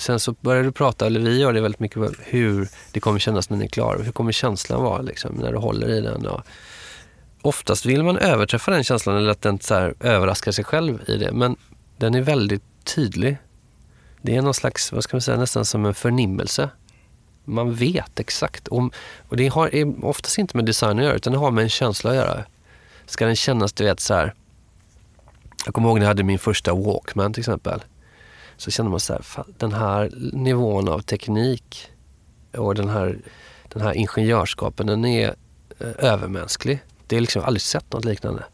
[0.00, 3.50] sen så börjar du prata, eller vi gör det väldigt mycket, hur det kommer kännas
[3.50, 4.02] när ni är klara.
[4.02, 6.26] Hur kommer känslan vara liksom, när du håller i den?
[6.26, 6.40] Och
[7.42, 11.16] oftast vill man överträffa den känslan eller att den så här, överraskar sig själv i
[11.16, 11.32] det.
[11.32, 11.56] Men
[11.96, 13.36] den är väldigt tydlig.
[14.22, 16.70] Det är någon slags, vad ska man säga, nästan som en förnimmelse.
[17.44, 18.68] Man vet exakt.
[18.68, 18.94] Och,
[19.28, 21.68] och det har är oftast inte med design att göra, utan det har med en
[21.68, 22.44] känsla att göra.
[23.06, 24.34] Ska den kännas, du vet så här.
[25.64, 27.80] Jag kommer ihåg när jag hade min första Walkman till exempel
[28.60, 31.88] så känner man så här, fan, den här nivån av teknik
[32.56, 33.18] och den här,
[33.68, 35.34] den här ingenjörskapen, den är
[35.78, 36.78] eh, övermänsklig.
[37.06, 38.44] Det är liksom, aldrig sett något liknande.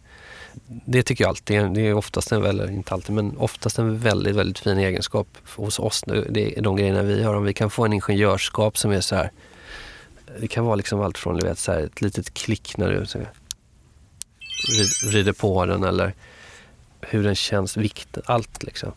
[0.66, 4.36] Det tycker jag alltid, det är oftast en, väldigt, inte alltid, men oftast en väldigt,
[4.36, 6.04] väldigt fin egenskap hos oss.
[6.06, 7.34] Det är de grejerna vi har.
[7.34, 9.30] Om vi kan få en ingenjörskap som är så här,
[10.40, 13.06] det kan vara liksom allt från du vet, så här, ett litet klick när du
[13.06, 13.18] så,
[15.08, 16.14] vrider på den eller
[17.00, 18.92] hur den känns, vikten, allt liksom.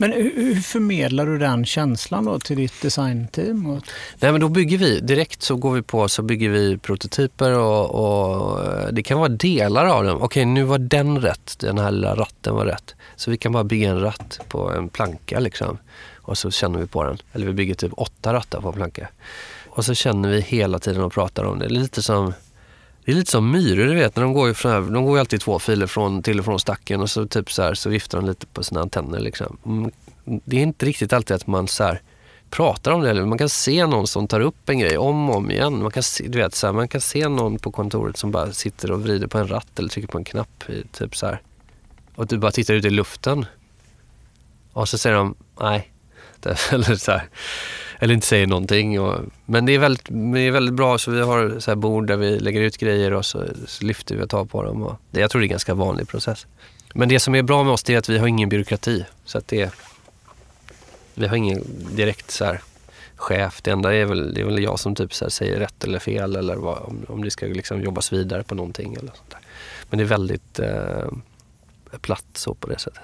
[0.00, 3.80] Men hur förmedlar du den känslan då till ditt designteam?
[4.18, 7.90] Nej, men då bygger vi, direkt så går vi på så bygger vi prototyper och,
[7.90, 10.22] och eh, det kan vara delar av dem.
[10.22, 12.94] Okej, nu var den rätt, den här lilla ratten var rätt.
[13.16, 15.78] Så vi kan bara bygga en ratt på en planka liksom.
[16.16, 17.18] Och så känner vi på den.
[17.32, 19.08] Eller vi bygger typ åtta rattar på en planka.
[19.68, 21.68] Och så känner vi hela tiden och pratar om det.
[21.68, 22.32] Lite som
[23.08, 24.16] det är lite som myror, du vet.
[24.16, 26.44] När de, går ju från här, de går ju alltid två filer från, till och
[26.44, 29.18] från stacken och så, typ så, här, så viftar de lite på sina antenner.
[29.18, 29.56] Liksom.
[29.66, 29.90] Mm,
[30.24, 32.02] det är inte riktigt alltid att man så här,
[32.50, 33.10] pratar om det.
[33.10, 35.82] Eller man kan se någon som tar upp en grej om och om igen.
[35.82, 38.52] Man kan se, du vet, så här, man kan se någon på kontoret som bara
[38.52, 40.64] sitter och vrider på en ratt eller trycker på en knapp.
[40.92, 41.42] Typ så här.
[42.14, 43.46] Och du bara tittar ut i luften.
[44.72, 45.92] Och så säger de nej.
[46.72, 47.28] Eller så här
[47.98, 49.00] eller inte säger någonting.
[49.00, 52.06] Och, men det är, väldigt, det är väldigt bra, så vi har så här bord
[52.06, 54.82] där vi lägger ut grejer och så, så lyfter vi och tar på dem.
[54.82, 56.46] Och det, jag tror det är en ganska vanlig process.
[56.94, 59.04] Men det som är bra med oss är att vi har ingen byråkrati.
[59.24, 59.72] Så att det,
[61.14, 62.60] vi har ingen direkt så här,
[63.16, 63.62] chef.
[63.62, 66.36] Det enda är väl, det är väl jag som typ så säger rätt eller fel
[66.36, 68.94] eller vad, om, om det ska liksom jobbas vidare på någonting.
[68.94, 69.40] Eller sånt där.
[69.90, 71.08] Men det är väldigt eh,
[72.00, 73.02] platt så på det sättet.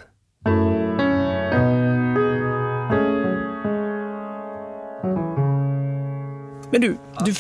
[6.75, 7.35] Men du, du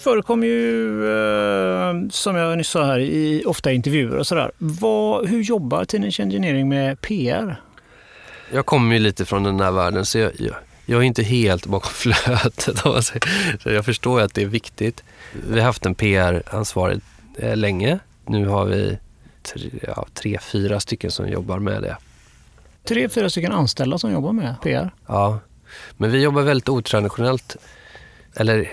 [0.00, 4.50] förekommer ju, eh, som jag nyss sa här, i, ofta intervjuer och sådär.
[5.26, 7.60] Hur jobbar Teenage Engineering med PR?
[8.52, 10.54] Jag kommer ju lite från den här världen så jag, jag,
[10.86, 12.78] jag är inte helt bakom flötet.
[13.62, 15.04] Så jag förstår att det är viktigt.
[15.48, 17.00] Vi har haft en PR-ansvarig
[17.38, 17.98] eh, länge.
[18.26, 18.98] Nu har vi
[19.42, 21.96] tre, ja, tre, fyra stycken som jobbar med det.
[22.84, 24.90] Tre, fyra stycken anställda som jobbar med PR?
[25.06, 25.38] Ja,
[25.96, 27.56] men vi jobbar väldigt otraditionellt
[28.36, 28.72] eller,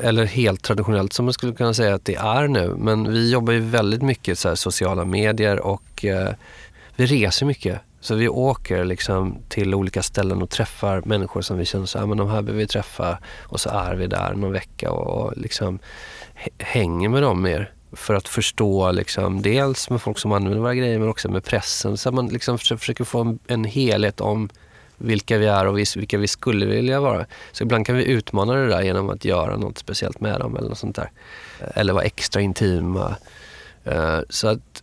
[0.00, 2.74] eller helt traditionellt som man skulle kunna säga att det är nu.
[2.78, 6.32] Men vi jobbar ju väldigt mycket så sociala medier och eh,
[6.96, 7.80] vi reser mycket.
[8.00, 12.06] Så vi åker liksom till olika ställen och träffar människor som vi känner så här,
[12.06, 13.18] men de här behöver vi träffa.
[13.42, 15.78] Och så är vi där någon vecka och, och liksom
[16.58, 17.72] hänger med dem mer.
[17.92, 21.96] För att förstå liksom, dels med folk som använder våra grejer men också med pressen.
[21.96, 24.48] Så man liksom försöker få en, en helhet om
[24.96, 27.26] vilka vi är och vilka vi skulle vilja vara.
[27.52, 30.68] Så ibland kan vi utmana det där genom att göra något speciellt med dem eller
[30.68, 31.10] något sånt där.
[31.74, 33.16] Eller vara extra intima.
[33.84, 34.82] Eh, så att,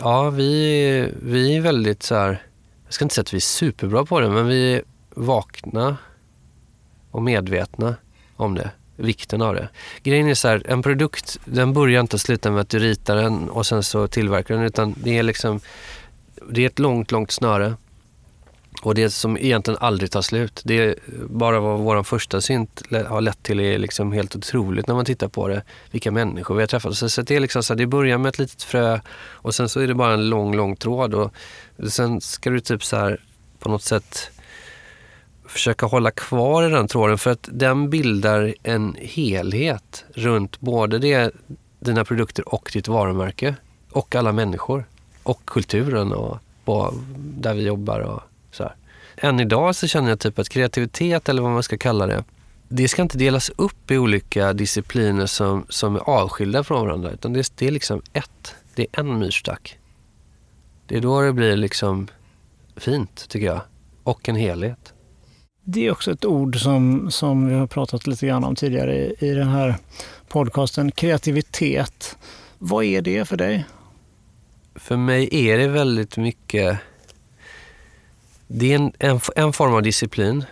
[0.00, 2.42] ja, vi, vi är väldigt så här,
[2.84, 5.96] jag ska inte säga att vi är superbra på det, men vi är vakna
[7.10, 7.94] och medvetna
[8.36, 8.70] om det.
[8.96, 9.68] Vikten av det.
[10.02, 13.16] Grejen är så här, en produkt den börjar inte och slutar med att du ritar
[13.16, 15.60] den och sen så tillverkar den utan det är liksom
[16.50, 17.74] det är ett långt, långt snöre.
[18.88, 20.62] Och det som egentligen aldrig tar slut.
[20.64, 24.94] Det är bara vad vår första synt har lett till är liksom helt otroligt när
[24.94, 25.62] man tittar på det.
[25.90, 26.94] Vilka människor vi har träffat.
[26.96, 29.68] Så, så det, är liksom så här, det börjar med ett litet frö och sen
[29.68, 31.14] så är det bara en lång, lång tråd.
[31.14, 31.32] Och
[31.88, 33.20] sen ska du typ så här
[33.58, 34.30] på något sätt
[35.46, 41.34] försöka hålla kvar i den tråden för att den bildar en helhet runt både det,
[41.80, 43.54] dina produkter och ditt varumärke.
[43.90, 44.84] Och alla människor.
[45.22, 48.00] Och kulturen och på, där vi jobbar.
[48.00, 48.74] och så här.
[49.16, 52.24] Än idag så känner jag typ att kreativitet, eller vad man ska kalla det,
[52.68, 57.10] det ska inte delas upp i olika discipliner som, som är avskilda från varandra.
[57.10, 58.54] Utan det, det är liksom ett.
[58.74, 59.78] Det är en myrstack.
[60.86, 62.08] Det är då det blir liksom
[62.76, 63.60] fint, tycker jag.
[64.02, 64.92] Och en helhet.
[65.64, 69.14] Det är också ett ord som, som vi har pratat lite grann om tidigare i,
[69.18, 69.76] i den här
[70.28, 70.90] podcasten.
[70.90, 72.16] Kreativitet.
[72.58, 73.64] Vad är det för dig?
[74.74, 76.78] För mig är det väldigt mycket...
[78.50, 80.44] Det är en, en, en form av disciplin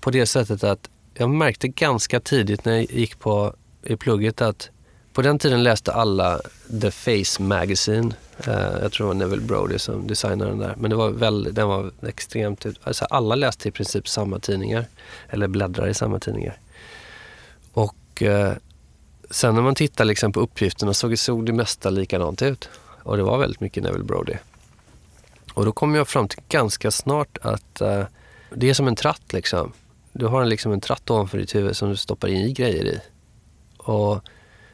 [0.00, 4.70] på det sättet att jag märkte ganska tidigt när jag gick på i plugget att
[5.12, 6.40] på den tiden läste alla
[6.80, 8.14] The Face Magazine.
[8.48, 10.74] Uh, jag tror det var Neville Brody som designade den där.
[10.78, 12.66] Men det var väldigt, den var extremt...
[12.82, 14.84] Alltså alla läste i princip samma tidningar.
[15.28, 16.58] Eller bläddrade i samma tidningar.
[17.72, 18.52] Och uh,
[19.30, 22.68] sen när man tittade liksom på uppgifterna så såg det mesta likadant ut.
[23.02, 24.34] Och det var väldigt mycket Neville Brody.
[25.60, 28.04] Och då kom jag fram till ganska snart att uh,
[28.54, 29.72] det är som en tratt liksom.
[30.12, 32.84] Du har en, liksom en tratt ovanför ditt huvud som du stoppar in i grejer
[32.84, 33.00] i.
[33.76, 34.24] Och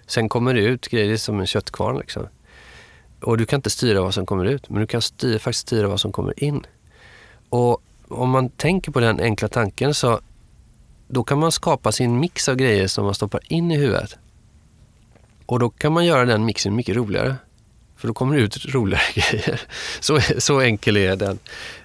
[0.07, 1.99] Sen kommer det ut grejer som en köttkvarn.
[1.99, 2.29] Liksom.
[3.21, 5.89] Och du kan inte styra vad som kommer ut, men du kan styra, faktiskt styra
[5.89, 6.67] vad som kommer in.
[7.49, 10.21] Och om man tänker på den enkla tanken så
[11.09, 14.19] då kan man skapa sin mix av grejer som man stoppar in i huvudet.
[15.47, 17.37] Och då kan man göra den mixen mycket roligare.
[17.97, 19.61] För då kommer det ut roligare grejer.
[20.01, 21.39] Så, så enkel är den,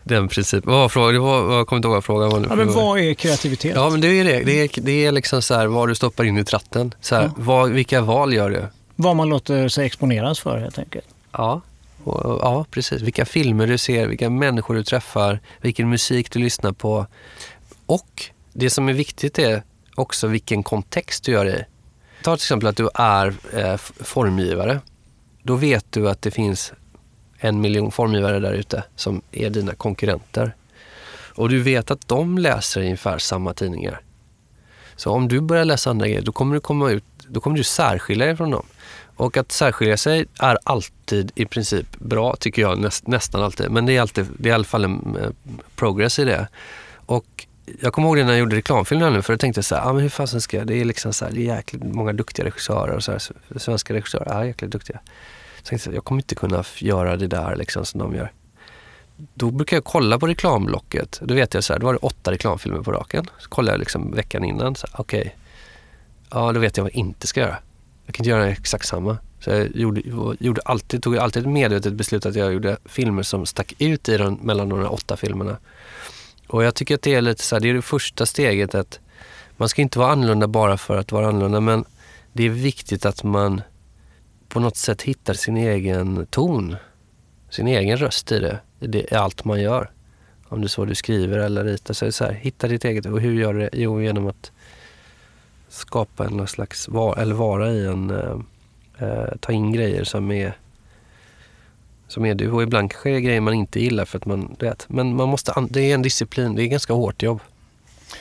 [0.03, 0.71] den principen.
[0.71, 1.21] Vad var frågan?
[1.21, 2.45] Var, jag kommer inte ihåg vad frågan var.
[2.49, 3.75] Ja, men vad är kreativitet?
[3.75, 4.43] Ja, men det är det.
[4.43, 6.93] Det är, det är liksom så här, vad du stoppar in i tratten.
[7.01, 7.31] Så här, ja.
[7.37, 8.65] vad, vilka val gör du?
[8.95, 11.05] Vad man låter sig exponeras för helt enkelt.
[11.31, 11.61] Ja.
[12.03, 13.01] Och, ja, precis.
[13.01, 17.07] Vilka filmer du ser, vilka människor du träffar, vilken musik du lyssnar på.
[17.85, 19.63] Och det som är viktigt är
[19.95, 21.65] också vilken kontext du gör det i.
[22.23, 24.79] Ta till exempel att du är eh, formgivare
[25.43, 26.73] då vet du att det finns
[27.37, 30.55] en miljon formgivare där ute som är dina konkurrenter.
[31.35, 34.01] Och du vet att de läser ungefär samma tidningar.
[34.95, 37.63] Så om du börjar läsa andra grejer, då kommer du komma ut, då kommer du
[37.63, 38.65] särskilja dig från dem.
[39.15, 43.71] Och att särskilja sig är alltid i princip bra, tycker jag, näst, nästan alltid.
[43.71, 45.29] Men det är, alltid, det är i alla fall en eh,
[45.75, 46.47] progress i det.
[47.05, 47.47] Och
[47.79, 49.93] jag kommer ihåg det när jag gjorde reklamfilm nu, för då tänkte så här, ah,
[49.93, 52.45] men hur fasen ska jag, det är liksom så här, det är jäkligt många duktiga
[52.45, 53.21] regissörer och så här,
[53.59, 54.99] svenska regissörer är jäkligt duktiga.
[55.05, 58.31] Så jag tänkte, jag kommer inte kunna göra det där liksom som de gör.
[59.33, 61.19] Då brukar jag kolla på reklamblocket.
[61.23, 63.29] Då vet jag så här, då var det åtta reklamfilmer på raken.
[63.39, 65.31] Så kollade jag liksom veckan innan, okej, okay.
[66.29, 67.57] ja då vet jag vad jag inte ska göra.
[68.05, 69.17] Jag kan inte göra exakt samma.
[69.39, 70.01] Så jag gjorde,
[70.39, 74.17] gjorde alltid, tog alltid ett medvetet beslut att jag gjorde filmer som stack ut i
[74.17, 75.57] den, mellan de åtta filmerna.
[76.51, 78.99] Och jag tycker att det är lite så här, det är det första steget att
[79.57, 81.85] man ska inte vara annorlunda bara för att vara annorlunda men
[82.33, 83.61] det är viktigt att man
[84.49, 86.75] på något sätt hittar sin egen ton,
[87.49, 89.91] sin egen röst i det, i, det, allt man gör.
[90.47, 91.93] Om det är så du skriver eller ritar.
[91.93, 93.05] Så, så här, hitta ditt eget.
[93.05, 93.69] Och hur gör du det?
[93.73, 94.51] Jo, genom att
[95.69, 98.39] skapa en slags, var, eller vara i en, eh,
[99.07, 100.57] eh, ta in grejer som är
[102.11, 102.51] som är du.
[102.51, 104.89] Och ibland kanske det är grejer man inte gillar för att man, vet.
[104.89, 107.41] Men man måste, det är en disciplin, det är ganska hårt jobb.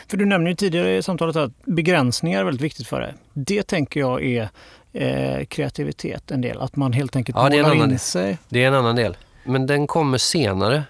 [0.09, 3.15] För du nämnde ju tidigare i samtalet att begränsningar är väldigt viktigt för dig.
[3.33, 4.49] Det tänker jag är
[4.93, 7.99] eh, kreativitet en del, att man helt enkelt ja, målar in del.
[7.99, 8.39] sig.
[8.49, 9.17] Det är en annan del.
[9.45, 10.85] Men den kommer senare.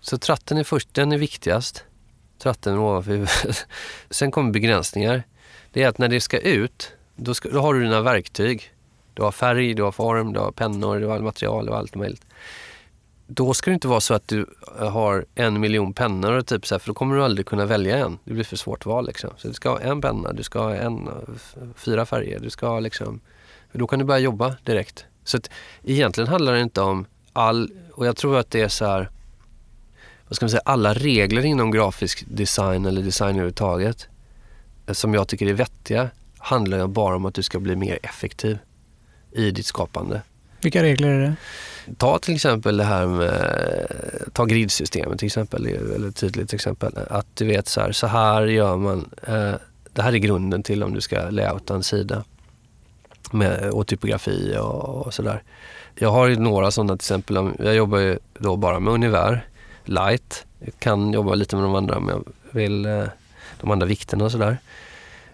[0.00, 1.84] Så tratten är först, den är viktigast.
[2.42, 3.66] Tratten ovanför huvudet.
[4.10, 5.22] Sen kommer begränsningar.
[5.72, 8.73] Det är att när det ska ut, då, ska, då har du dina verktyg.
[9.14, 12.26] Du har färg, du har form, du har pennor, du har material och allt möjligt.
[13.26, 14.46] Då ska det inte vara så att du
[14.80, 17.66] eh, har en miljon pennor, och typ så här, för då kommer du aldrig kunna
[17.66, 18.18] välja en.
[18.24, 19.06] Det blir för svårt val.
[19.06, 19.30] Liksom.
[19.36, 21.12] Så du ska ha en penna, du ska ha en, eh,
[21.76, 23.20] fyra färger, du ska ha liksom...
[23.72, 25.04] Då kan du börja jobba direkt.
[25.24, 25.50] Så att,
[25.82, 27.72] egentligen handlar det inte om all...
[27.92, 29.10] Och jag tror att det är så här...
[30.28, 34.08] vad ska man säga, alla regler inom grafisk design eller design överhuvudtaget
[34.86, 37.98] eh, som jag tycker är vettiga handlar ju bara om att du ska bli mer
[38.02, 38.58] effektiv
[39.34, 40.22] i ditt skapande.
[40.62, 41.34] Vilka regler är det?
[41.98, 43.86] Ta till exempel det här med,
[44.32, 46.92] ta gridsystemet till exempel, väldigt tydligt exempel.
[47.10, 49.54] Att du vet så här, så här gör man, eh,
[49.92, 52.24] det här är grunden till om du ska layouta en sida.
[53.30, 55.42] Med, och typografi och, och sådär.
[55.94, 59.46] Jag har ju några sådana till exempel, jag jobbar ju då bara med Univär,
[59.84, 60.46] Light.
[60.58, 63.04] Jag kan jobba lite med de andra om jag vill, eh,
[63.60, 64.58] de andra vikterna och sådär.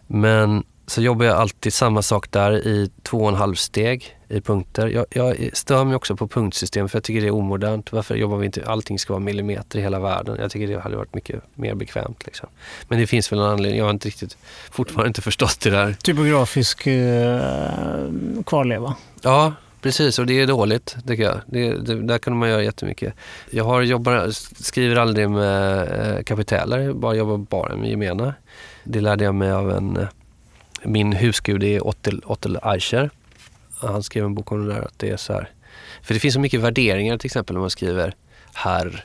[0.07, 4.41] Men så jobbar jag alltid samma sak där i två och en halv steg i
[4.41, 4.86] punkter.
[4.86, 7.93] Jag, jag stör mig också på punktsystem för jag tycker det är omodernt.
[7.93, 10.36] Varför jobbar vi inte, allting ska vara millimeter i hela världen.
[10.41, 12.26] Jag tycker det hade varit mycket mer bekvämt.
[12.26, 12.49] Liksom.
[12.88, 14.36] Men det finns väl en anledning, jag har inte riktigt,
[14.70, 15.93] fortfarande inte förstått det där.
[16.03, 17.41] Typografisk eh,
[18.47, 18.95] kvarleva.
[19.22, 21.41] Ja, precis och det är dåligt tycker jag.
[21.47, 23.14] Det, det, där kan man göra jättemycket.
[23.51, 24.30] Jag har jobbar,
[24.62, 28.34] skriver aldrig med eh, kapiteler, jag bara jobbar bara med gemena.
[28.84, 30.07] Det lärde jag mig av en
[30.83, 33.11] min husgud är Ottel, Ottel Eicher.
[33.81, 34.81] Han skrev en bok om det där.
[34.81, 35.51] Att det är så här.
[36.03, 38.14] För det finns så mycket värderingar till exempel när man skriver
[38.55, 39.05] herr,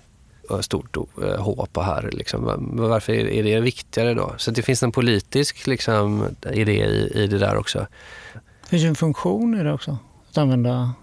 [0.62, 0.98] stort
[1.40, 2.10] H på herr.
[2.12, 2.70] Liksom.
[2.74, 4.34] Varför är det viktigare då?
[4.38, 7.88] Så det finns en politisk liksom, idé i, i det där också.
[8.34, 9.98] Det finns ju en funktion i det också.
[10.30, 10.94] Att använda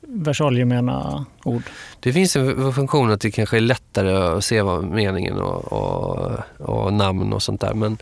[0.00, 1.62] versalgemena ord.
[2.00, 6.38] Det finns en funktion att det kanske är lättare att se vad meningen och, och,
[6.58, 7.74] och namn och sånt där.
[7.74, 7.98] Men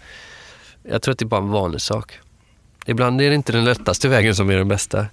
[0.88, 2.18] jag tror att det är bara en vanlig sak.
[2.86, 5.06] Ibland är det inte den lättaste vägen som är den bästa.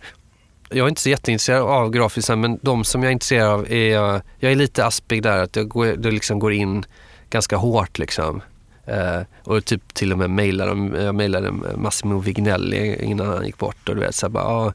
[0.70, 4.22] Jag är inte så jätteintresserad av grafiskt men de som jag är intresserad av är,
[4.40, 6.86] jag är lite aspig där, att jag går, det liksom går in
[7.30, 8.42] ganska hårt liksom.
[8.86, 13.90] Eh, och typ till och med mejlade, jag mejlade Massimo Vignelli innan han gick bort
[13.90, 14.74] och du vet så bara, ah,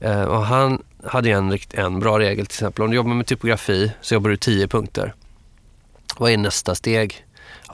[0.00, 3.92] eh, och han hade en, en bra regel till exempel, om du jobbar med typografi
[4.00, 5.14] så jobbar du tio punkter.
[6.18, 7.24] Vad är nästa steg?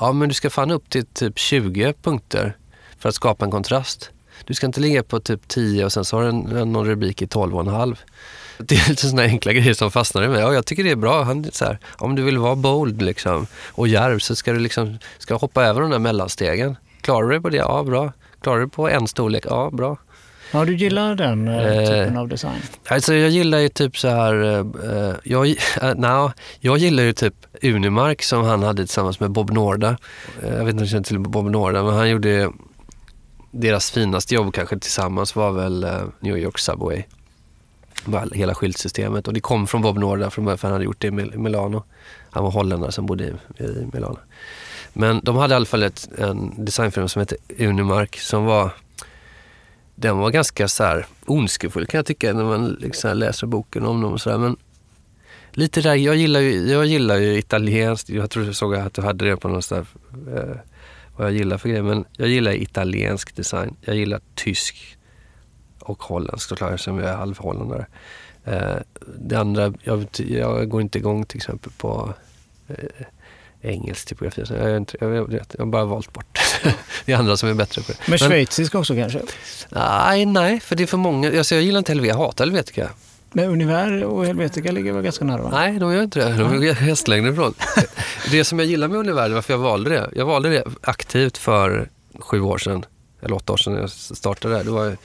[0.00, 2.56] Ja, men du ska fan upp till typ 20 punkter
[2.98, 4.10] för att skapa en kontrast.
[4.44, 7.22] Du ska inte ligga på typ 10 och sen så har du en, någon rubrik
[7.22, 7.96] i 12,5.
[8.58, 10.40] Det är lite sådana enkla grejer som fastnar i mig.
[10.40, 11.22] Ja, jag tycker det är bra.
[11.22, 14.98] Han, så här, om du vill vara bold liksom, och djärv så ska du liksom,
[15.18, 16.76] ska hoppa över de där mellanstegen.
[17.00, 17.56] Klarar du dig på det?
[17.56, 18.12] Ja, bra.
[18.40, 19.44] Klarar du på en storlek?
[19.48, 19.96] Ja, bra.
[20.50, 22.60] Ja, du gillar den eh, typen av design?
[22.88, 25.48] Alltså jag gillar ju typ så här, eh, jag,
[25.82, 29.96] äh, no, jag gillar ju typ Unimark som han hade tillsammans med Bob Norda.
[30.42, 32.52] Jag vet inte om du känner till Bob Norda, men han gjorde
[33.50, 35.86] deras finaste jobb kanske tillsammans var väl
[36.20, 37.02] New York Subway.
[38.32, 41.08] Hela skyltsystemet och det kom från Bob Norda från början för han hade gjort det
[41.08, 41.84] i Milano.
[42.30, 43.32] Han var holländare som bodde i,
[43.64, 44.18] i Milano.
[44.92, 48.70] Men de hade i alla fall ett, en designfirma som hette Unimark som var
[50.00, 54.00] den var ganska så här ondskefull kan jag tycka när man liksom läser boken om
[54.00, 54.12] dem.
[54.12, 54.38] Och så där.
[54.38, 54.56] Men
[55.52, 58.08] lite där, jag gillar ju, jag gillar ju italienskt.
[58.08, 60.56] Jag tror jag såg att du hade det på någon sån där, eh,
[61.16, 61.82] vad jag gillar för grejer.
[61.82, 63.76] Men jag gillar italiensk design.
[63.80, 64.98] Jag gillar tysk
[65.80, 67.86] och holländsk såklart eftersom jag är halvholländare.
[68.44, 68.76] Eh,
[69.18, 72.14] det andra, jag, jag, går inte igång till exempel på
[72.68, 73.06] eh,
[73.62, 74.46] engelsk typografi.
[74.46, 76.38] Så jag, jag, jag, jag har bara valt bort
[77.04, 77.98] det är andra som är bättre på det.
[78.08, 79.22] Men schweizisk också kanske?
[79.68, 81.38] Nej, nej, för det är för många.
[81.38, 82.90] Alltså, jag gillar inte Helvetica, jag hatar Helvetica.
[83.32, 85.50] Men Univär och Helvetica ligger väl ganska nära?
[85.50, 86.34] Nej, de gör inte det.
[86.34, 87.54] De är hästlängder ifrån.
[88.30, 90.10] det som jag gillar med Univär, varför jag valde det.
[90.14, 92.84] Jag valde det aktivt för sju år sedan,
[93.22, 94.62] eller åtta år sedan när jag startade det.
[94.62, 94.98] Det var ett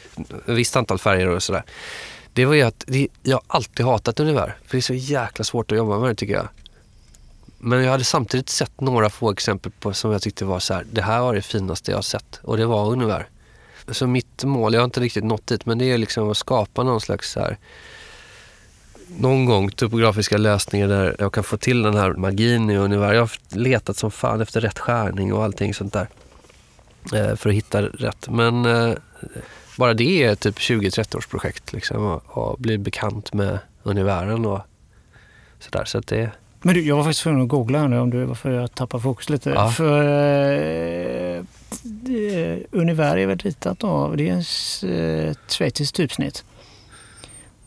[0.46, 1.64] visst antal färger och sådär.
[2.34, 4.58] Det var ju att det, jag alltid hatat Univär.
[4.66, 6.48] För det är så jäkla svårt att jobba med det tycker jag.
[7.66, 10.86] Men jag hade samtidigt sett några få exempel på som jag tyckte var så här,
[10.92, 12.40] det här var det finaste jag har sett.
[12.44, 13.28] Och det var ungefär.
[13.88, 16.84] Så mitt mål, jag har inte riktigt nått dit, men det är liksom att skapa
[16.84, 17.58] någon slags så här,
[19.08, 23.16] någon gång topografiska lösningar där jag kan få till den här magin i universum.
[23.16, 26.08] Jag har letat som fan efter rätt skärning och allting sånt där.
[27.14, 28.30] Eh, för att hitta rätt.
[28.30, 28.94] Men eh,
[29.78, 32.06] bara det är typ 20-30 års projekt liksom.
[32.06, 34.62] Och, och bli bekant med universum och
[35.60, 35.86] sådär.
[35.86, 36.32] Så att det
[36.64, 39.00] men du, jag var faktiskt tvungen att googla här nu om du, varför jag tappar
[39.00, 39.50] fokus lite.
[39.50, 39.70] Ja.
[39.70, 40.04] För
[41.38, 41.44] eh,
[42.72, 44.36] Univer är väl ritat av, det är
[44.86, 46.44] eh, ett schweiziskt typsnitt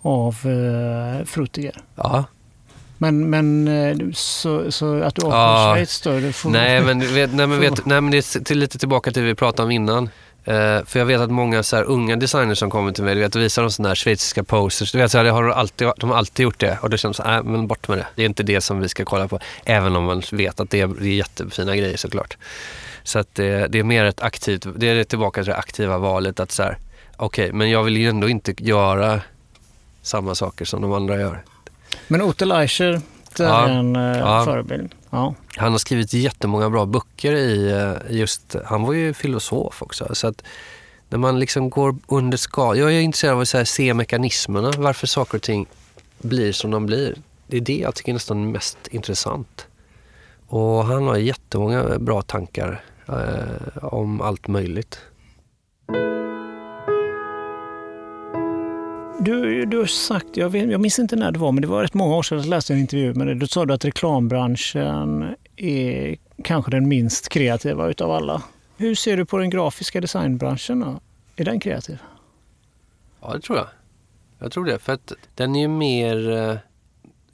[0.02, 1.82] av eh, Frutiger.
[1.94, 2.24] Ja.
[2.98, 5.74] Men, men eh, så, så att du åker ja.
[5.74, 6.32] Schweiz då?
[6.32, 9.22] Får, nej, men, vet, nej, men, vet, nej, men det är till, lite tillbaka till
[9.22, 10.10] det vi pratade om innan.
[10.48, 13.20] Uh, för jag vet att många så här, unga designers som kommer till mig, du
[13.20, 14.92] vet, visar de sådana här schweiziska posters.
[14.92, 17.16] Du vet, så här, har de, alltid, de har alltid gjort det och då känns
[17.16, 18.06] det nej men bort med det.
[18.14, 19.38] Det är inte det som vi ska kolla på.
[19.64, 22.36] Även om man vet att det är, det är jättefina grejer såklart.
[23.02, 26.40] Så att det, det är mer ett aktivt, det är tillbaka till det aktiva valet
[26.40, 26.78] att så här,
[27.16, 29.20] okej, okay, men jag vill ju ändå inte göra
[30.02, 31.42] samma saker som de andra gör.
[32.08, 33.00] Men Otto Eicher,
[33.36, 34.44] det är ja, en uh, ja.
[34.44, 34.94] förebild.
[35.16, 35.34] Ja.
[35.56, 40.14] Han har skrivit jättemånga bra böcker i eh, just, han var ju filosof också.
[40.14, 40.42] Så att
[41.08, 44.72] när man liksom går under skal, jag är intresserad av att så här, se mekanismerna,
[44.76, 45.66] varför saker och ting
[46.18, 47.14] blir som de blir.
[47.46, 49.66] Det är det jag tycker är nästan mest intressant.
[50.46, 54.98] Och han har jättemånga bra tankar eh, om allt möjligt.
[59.20, 61.82] Du, du har sagt, jag, vet, jag minns inte när det var, men det var
[61.82, 63.34] rätt många år sedan jag läste en intervju med dig.
[63.34, 68.42] Du sa att reklambranschen är kanske den minst kreativa utav alla.
[68.76, 70.80] Hur ser du på den grafiska designbranschen?
[70.80, 71.00] Då?
[71.36, 71.98] Är den kreativ?
[73.20, 73.66] Ja, det tror jag.
[74.38, 74.78] Jag tror det.
[74.78, 76.56] För att den är ju mer eh,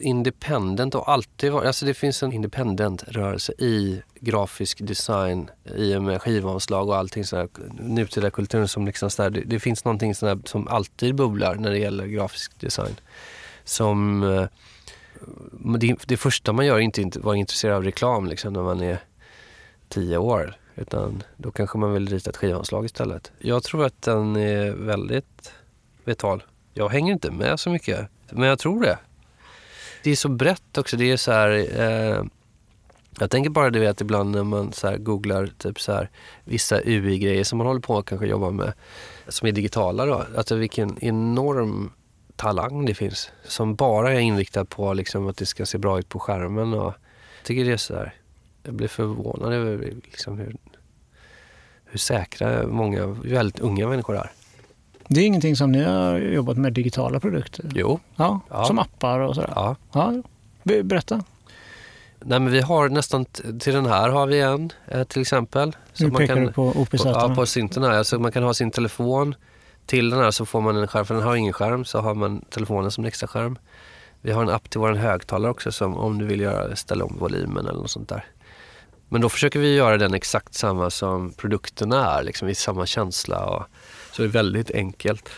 [0.03, 1.67] independent och alltid varit...
[1.67, 7.49] Alltså det finns en independent-rörelse i grafisk design i och med skivomslag och allting sådär.
[7.81, 11.79] Nutida kulturen som liksom sådär, det, det finns någonting sådär som alltid bubblar när det
[11.79, 12.95] gäller grafisk design.
[13.65, 14.23] Som...
[14.23, 14.47] Eh,
[15.79, 18.81] det, det första man gör är inte att vara intresserad av reklam liksom när man
[18.81, 18.99] är
[19.89, 20.57] tio år.
[20.75, 23.33] Utan då kanske man vill rita ett skivomslag istället.
[23.39, 25.53] Jag tror att den är väldigt
[26.05, 26.43] vital.
[26.75, 28.99] Jag hänger inte med så mycket, men jag tror det.
[30.03, 30.97] Det är så brett också.
[30.97, 31.51] Det är så här,
[31.81, 32.25] eh,
[33.19, 36.11] jag tänker bara du vet ibland när man så googlar typ så här,
[36.45, 38.73] vissa UI-grejer som man håller på att kanske jobba med,
[39.29, 40.25] som är digitala då.
[40.37, 41.93] Alltså vilken enorm
[42.37, 46.09] talang det finns som bara är inriktad på liksom att det ska se bra ut
[46.09, 46.75] på skärmen.
[46.75, 46.95] Och
[47.39, 48.15] jag tycker det är så här,
[48.63, 50.57] jag blir förvånad över liksom hur,
[51.85, 54.31] hur säkra många väldigt unga människor är.
[55.09, 57.71] Det är ingenting som ni har jobbat med digitala produkter?
[57.75, 58.01] Jo.
[58.17, 58.65] Ja, ja.
[58.65, 59.53] Som appar och sådär?
[59.55, 59.77] Ja.
[59.93, 60.23] ja.
[60.63, 61.25] Berätta.
[62.25, 63.25] Nej, men vi har nästan
[63.61, 65.77] till den här har vi en eh, till exempel.
[65.93, 68.03] Så nu man pekar kan, du på op på, ja, på synten här.
[68.03, 69.35] Så man kan ha sin telefon
[69.87, 71.07] till den här så får man en skärm.
[71.07, 73.59] För den har ingen skärm så har man telefonen som en extra skärm.
[74.21, 77.17] Vi har en app till vår högtalare också som om du vill göra, ställa om
[77.19, 78.25] volymen eller något sånt där.
[79.09, 83.45] Men då försöker vi göra den exakt samma som produkterna är, liksom i samma känsla.
[83.45, 83.67] Och,
[84.13, 85.29] så det är väldigt enkelt.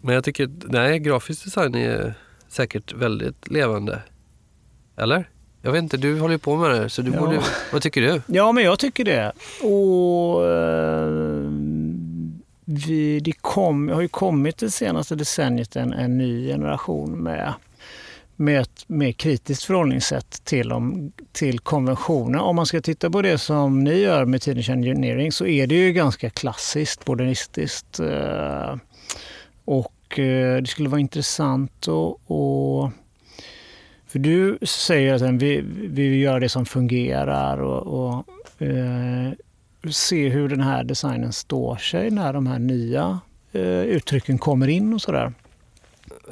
[0.00, 2.14] Men jag tycker, nej, grafisk design är
[2.48, 4.02] säkert väldigt levande.
[4.96, 5.28] Eller?
[5.62, 6.88] Jag vet inte, du håller ju på med det.
[6.88, 7.20] Så du ja.
[7.20, 7.40] borde,
[7.72, 8.22] vad tycker du?
[8.26, 9.32] Ja, men jag tycker det.
[9.62, 11.50] Och eh,
[12.64, 17.52] vi, det kom, har ju kommit det senaste decenniet en, en ny generation med
[18.36, 22.38] med ett mer kritiskt förhållningssätt till, om, till konventioner.
[22.38, 25.74] Om man ska titta på det som ni gör med Teenage Engineering så är det
[25.74, 28.00] ju ganska klassiskt, modernistiskt.
[28.00, 28.76] Eh,
[29.64, 32.92] och eh, det skulle vara intressant att...
[34.06, 39.32] För du säger att vi, vi vill göra det som fungerar och, och eh,
[39.90, 43.20] se hur den här designen står sig när de här nya
[43.52, 45.32] eh, uttrycken kommer in och sådär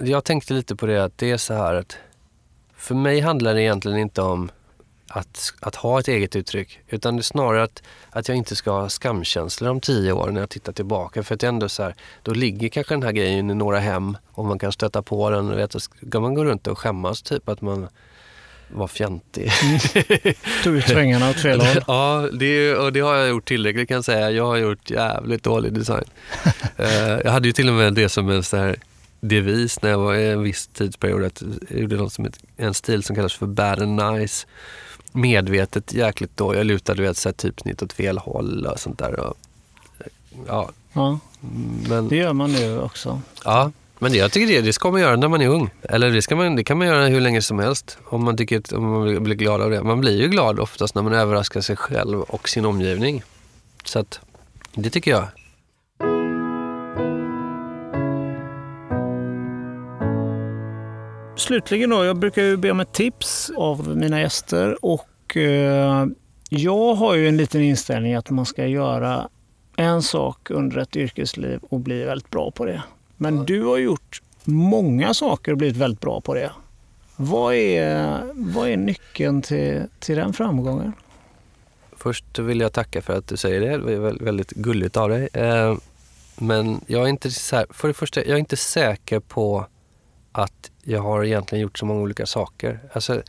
[0.01, 1.97] jag tänkte lite på det att det är så här att
[2.77, 4.51] för mig handlar det egentligen inte om
[5.09, 6.81] att, att ha ett eget uttryck.
[6.89, 10.41] Utan det är snarare att, att jag inte ska ha skamkänslor om tio år när
[10.41, 11.23] jag tittar tillbaka.
[11.23, 14.45] För att ändå så här, då ligger kanske den här grejen i några hem och
[14.45, 15.51] man kan stöta på den.
[15.51, 15.75] Och vet,
[16.15, 17.89] man gå runt och skämmas typ att man
[18.69, 19.53] var fjantig.
[19.63, 20.35] Mm.
[20.65, 21.83] Tog ut svängarna åt fel håll.
[21.87, 24.31] ja, det, och det har jag gjort tillräckligt kan jag säga.
[24.31, 26.05] Jag har gjort jävligt dålig design.
[26.81, 26.87] uh,
[27.25, 28.77] jag hade ju till och med det som en så här
[29.23, 31.25] devis när jag var i en viss tidsperiod.
[31.25, 34.47] Att jag gjorde något som ett, en stil som kallas för bad and nice.
[35.13, 36.55] Medvetet jäkligt då.
[36.55, 39.21] Jag lutade vet, så här, typsnitt åt fel håll och sånt där.
[39.21, 39.37] Och,
[40.47, 40.71] ja.
[40.93, 41.19] ja.
[41.89, 43.21] Men, det gör man nu också.
[43.45, 45.71] Ja, men det, jag tycker det, det ska man göra när man är ung.
[45.83, 48.77] Eller det, ska man, det kan man göra hur länge som helst om man, tycker,
[48.77, 49.83] om man blir glad av det.
[49.83, 53.23] Man blir ju glad oftast när man överraskar sig själv och sin omgivning.
[53.85, 54.21] Så att,
[54.75, 55.29] det tycker jag.
[61.43, 66.07] Slutligen då, jag brukar ju be om ett tips av mina gäster och eh,
[66.49, 69.29] jag har ju en liten inställning att man ska göra
[69.77, 72.83] en sak under ett yrkesliv och bli väldigt bra på det.
[73.17, 73.43] Men ja.
[73.43, 76.51] du har gjort många saker och blivit väldigt bra på det.
[77.17, 80.93] Vad är, vad är nyckeln till, till den framgången?
[81.97, 83.87] Först vill jag tacka för att du säger det.
[83.87, 85.29] Det är väldigt gulligt av dig.
[85.33, 85.77] Eh,
[86.37, 87.31] men jag är inte,
[87.71, 89.67] för det första, jag är inte säker på
[90.33, 92.81] att jag har egentligen gjort så många olika saker.
[92.93, 93.23] Alltså,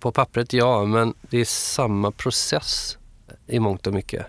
[0.00, 2.98] på pappret ja, men det är samma process
[3.46, 4.26] i mångt och mycket.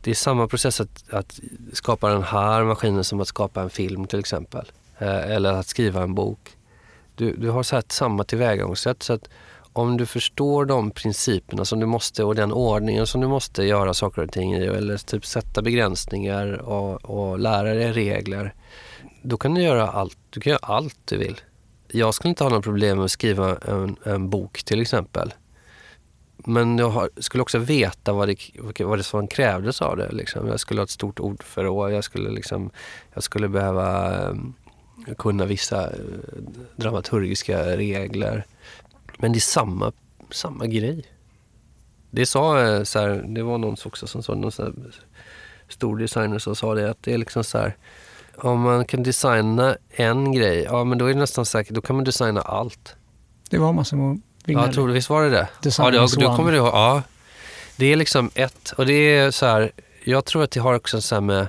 [0.00, 1.40] Det är samma process att, att
[1.72, 4.72] skapa den här maskinen som att skapa en film till exempel.
[4.98, 6.56] Eh, eller att skriva en bok.
[7.14, 9.02] Du, du har så samma tillvägagångssätt.
[9.02, 9.28] Så att
[9.72, 13.94] om du förstår de principerna som du måste och den ordningen som du måste göra
[13.94, 18.54] saker och ting i eller typ sätta begränsningar och, och lära dig regler
[19.26, 20.18] då kan du göra allt.
[20.30, 21.40] Du kan göra allt du vill.
[21.88, 25.34] Jag skulle inte ha några problem med att skriva en, en bok till exempel.
[26.36, 28.36] men jag har, skulle också veta vad det,
[28.84, 30.12] vad det som krävdes av det.
[30.12, 30.48] Liksom.
[30.48, 31.92] Jag skulle ha ett stort ordförråd.
[31.92, 32.70] Jag skulle, liksom,
[33.14, 34.54] jag skulle behöva um,
[35.18, 35.94] kunna vissa uh,
[36.76, 38.46] dramaturgiska regler.
[39.18, 39.92] Men det är samma,
[40.30, 41.04] samma grej.
[42.10, 44.72] Det sa eh, så här, det var någon också som sa, någon så här,
[45.68, 47.76] stor designer som sa det, att det är liksom så här,
[48.38, 51.96] om man kan designa en grej, ja men då är det nästan säkert, då kan
[51.96, 52.96] man designa allt.
[53.50, 55.48] Det var Massimo Ja, jag tror, visst var det det?
[55.78, 56.66] ja, det, då kommer du ihåg.
[56.68, 57.02] Ja.
[57.76, 59.72] Det är liksom ett, och det är så här,
[60.04, 61.48] jag tror att det har också så här med,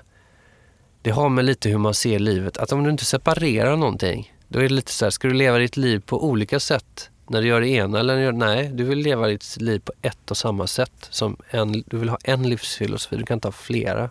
[1.01, 2.57] det har med lite hur man ser livet.
[2.57, 5.57] Att om du inte separerar någonting, då är det lite så här, ska du leva
[5.57, 8.99] ditt liv på olika sätt när du gör det ena eller gör, nej, du vill
[8.99, 11.07] leva ditt liv på ett och samma sätt.
[11.09, 14.09] Som en, du vill ha en livsfilosofi, du kan inte ha flera.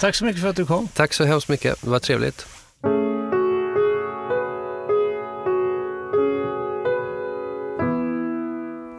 [0.00, 0.88] Tack så mycket för att du kom.
[0.88, 2.46] Tack så hemskt mycket, det var trevligt.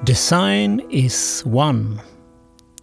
[0.06, 1.98] Design is one.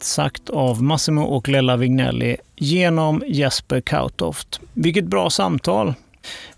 [0.00, 4.60] Sagt av Massimo och Lella Vignelli genom Jesper Kautoft.
[4.72, 5.94] Vilket bra samtal!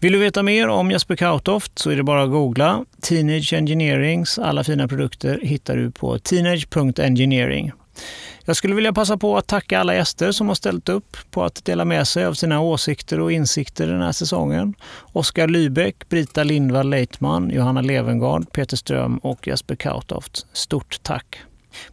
[0.01, 2.85] Vill du veta mer om Jesper Kautoft så är det bara att googla.
[3.01, 7.73] Teenage Engineerings alla fina produkter hittar du på teenage.engineering.
[8.49, 11.65] Jag skulle vilja passa på att tacka alla gäster som har ställt upp på att
[11.65, 14.75] dela med sig av sina åsikter och insikter den här säsongen.
[15.13, 20.47] Oskar Lybeck, Brita Lindvall Leitman, Johanna Levengard, Peter Ström och Jesper Kautoft.
[20.53, 21.41] Stort tack!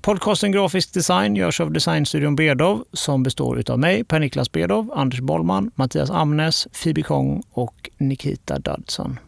[0.02, 5.72] Podcasten Grafisk design görs av Designstudion Bedov som består av mig, Per-Niklas Bedov, Anders Bollman,
[5.76, 9.20] Mattias Amnes, Phoebe Kong och Nikita Dudson.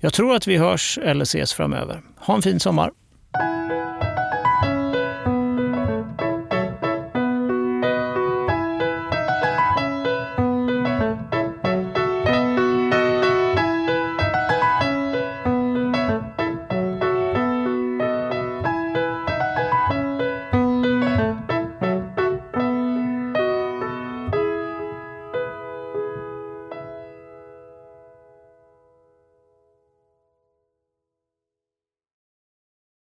[0.00, 2.02] Jag tror att vi hörs eller ses framöver.
[2.16, 2.90] Ha en fin sommar!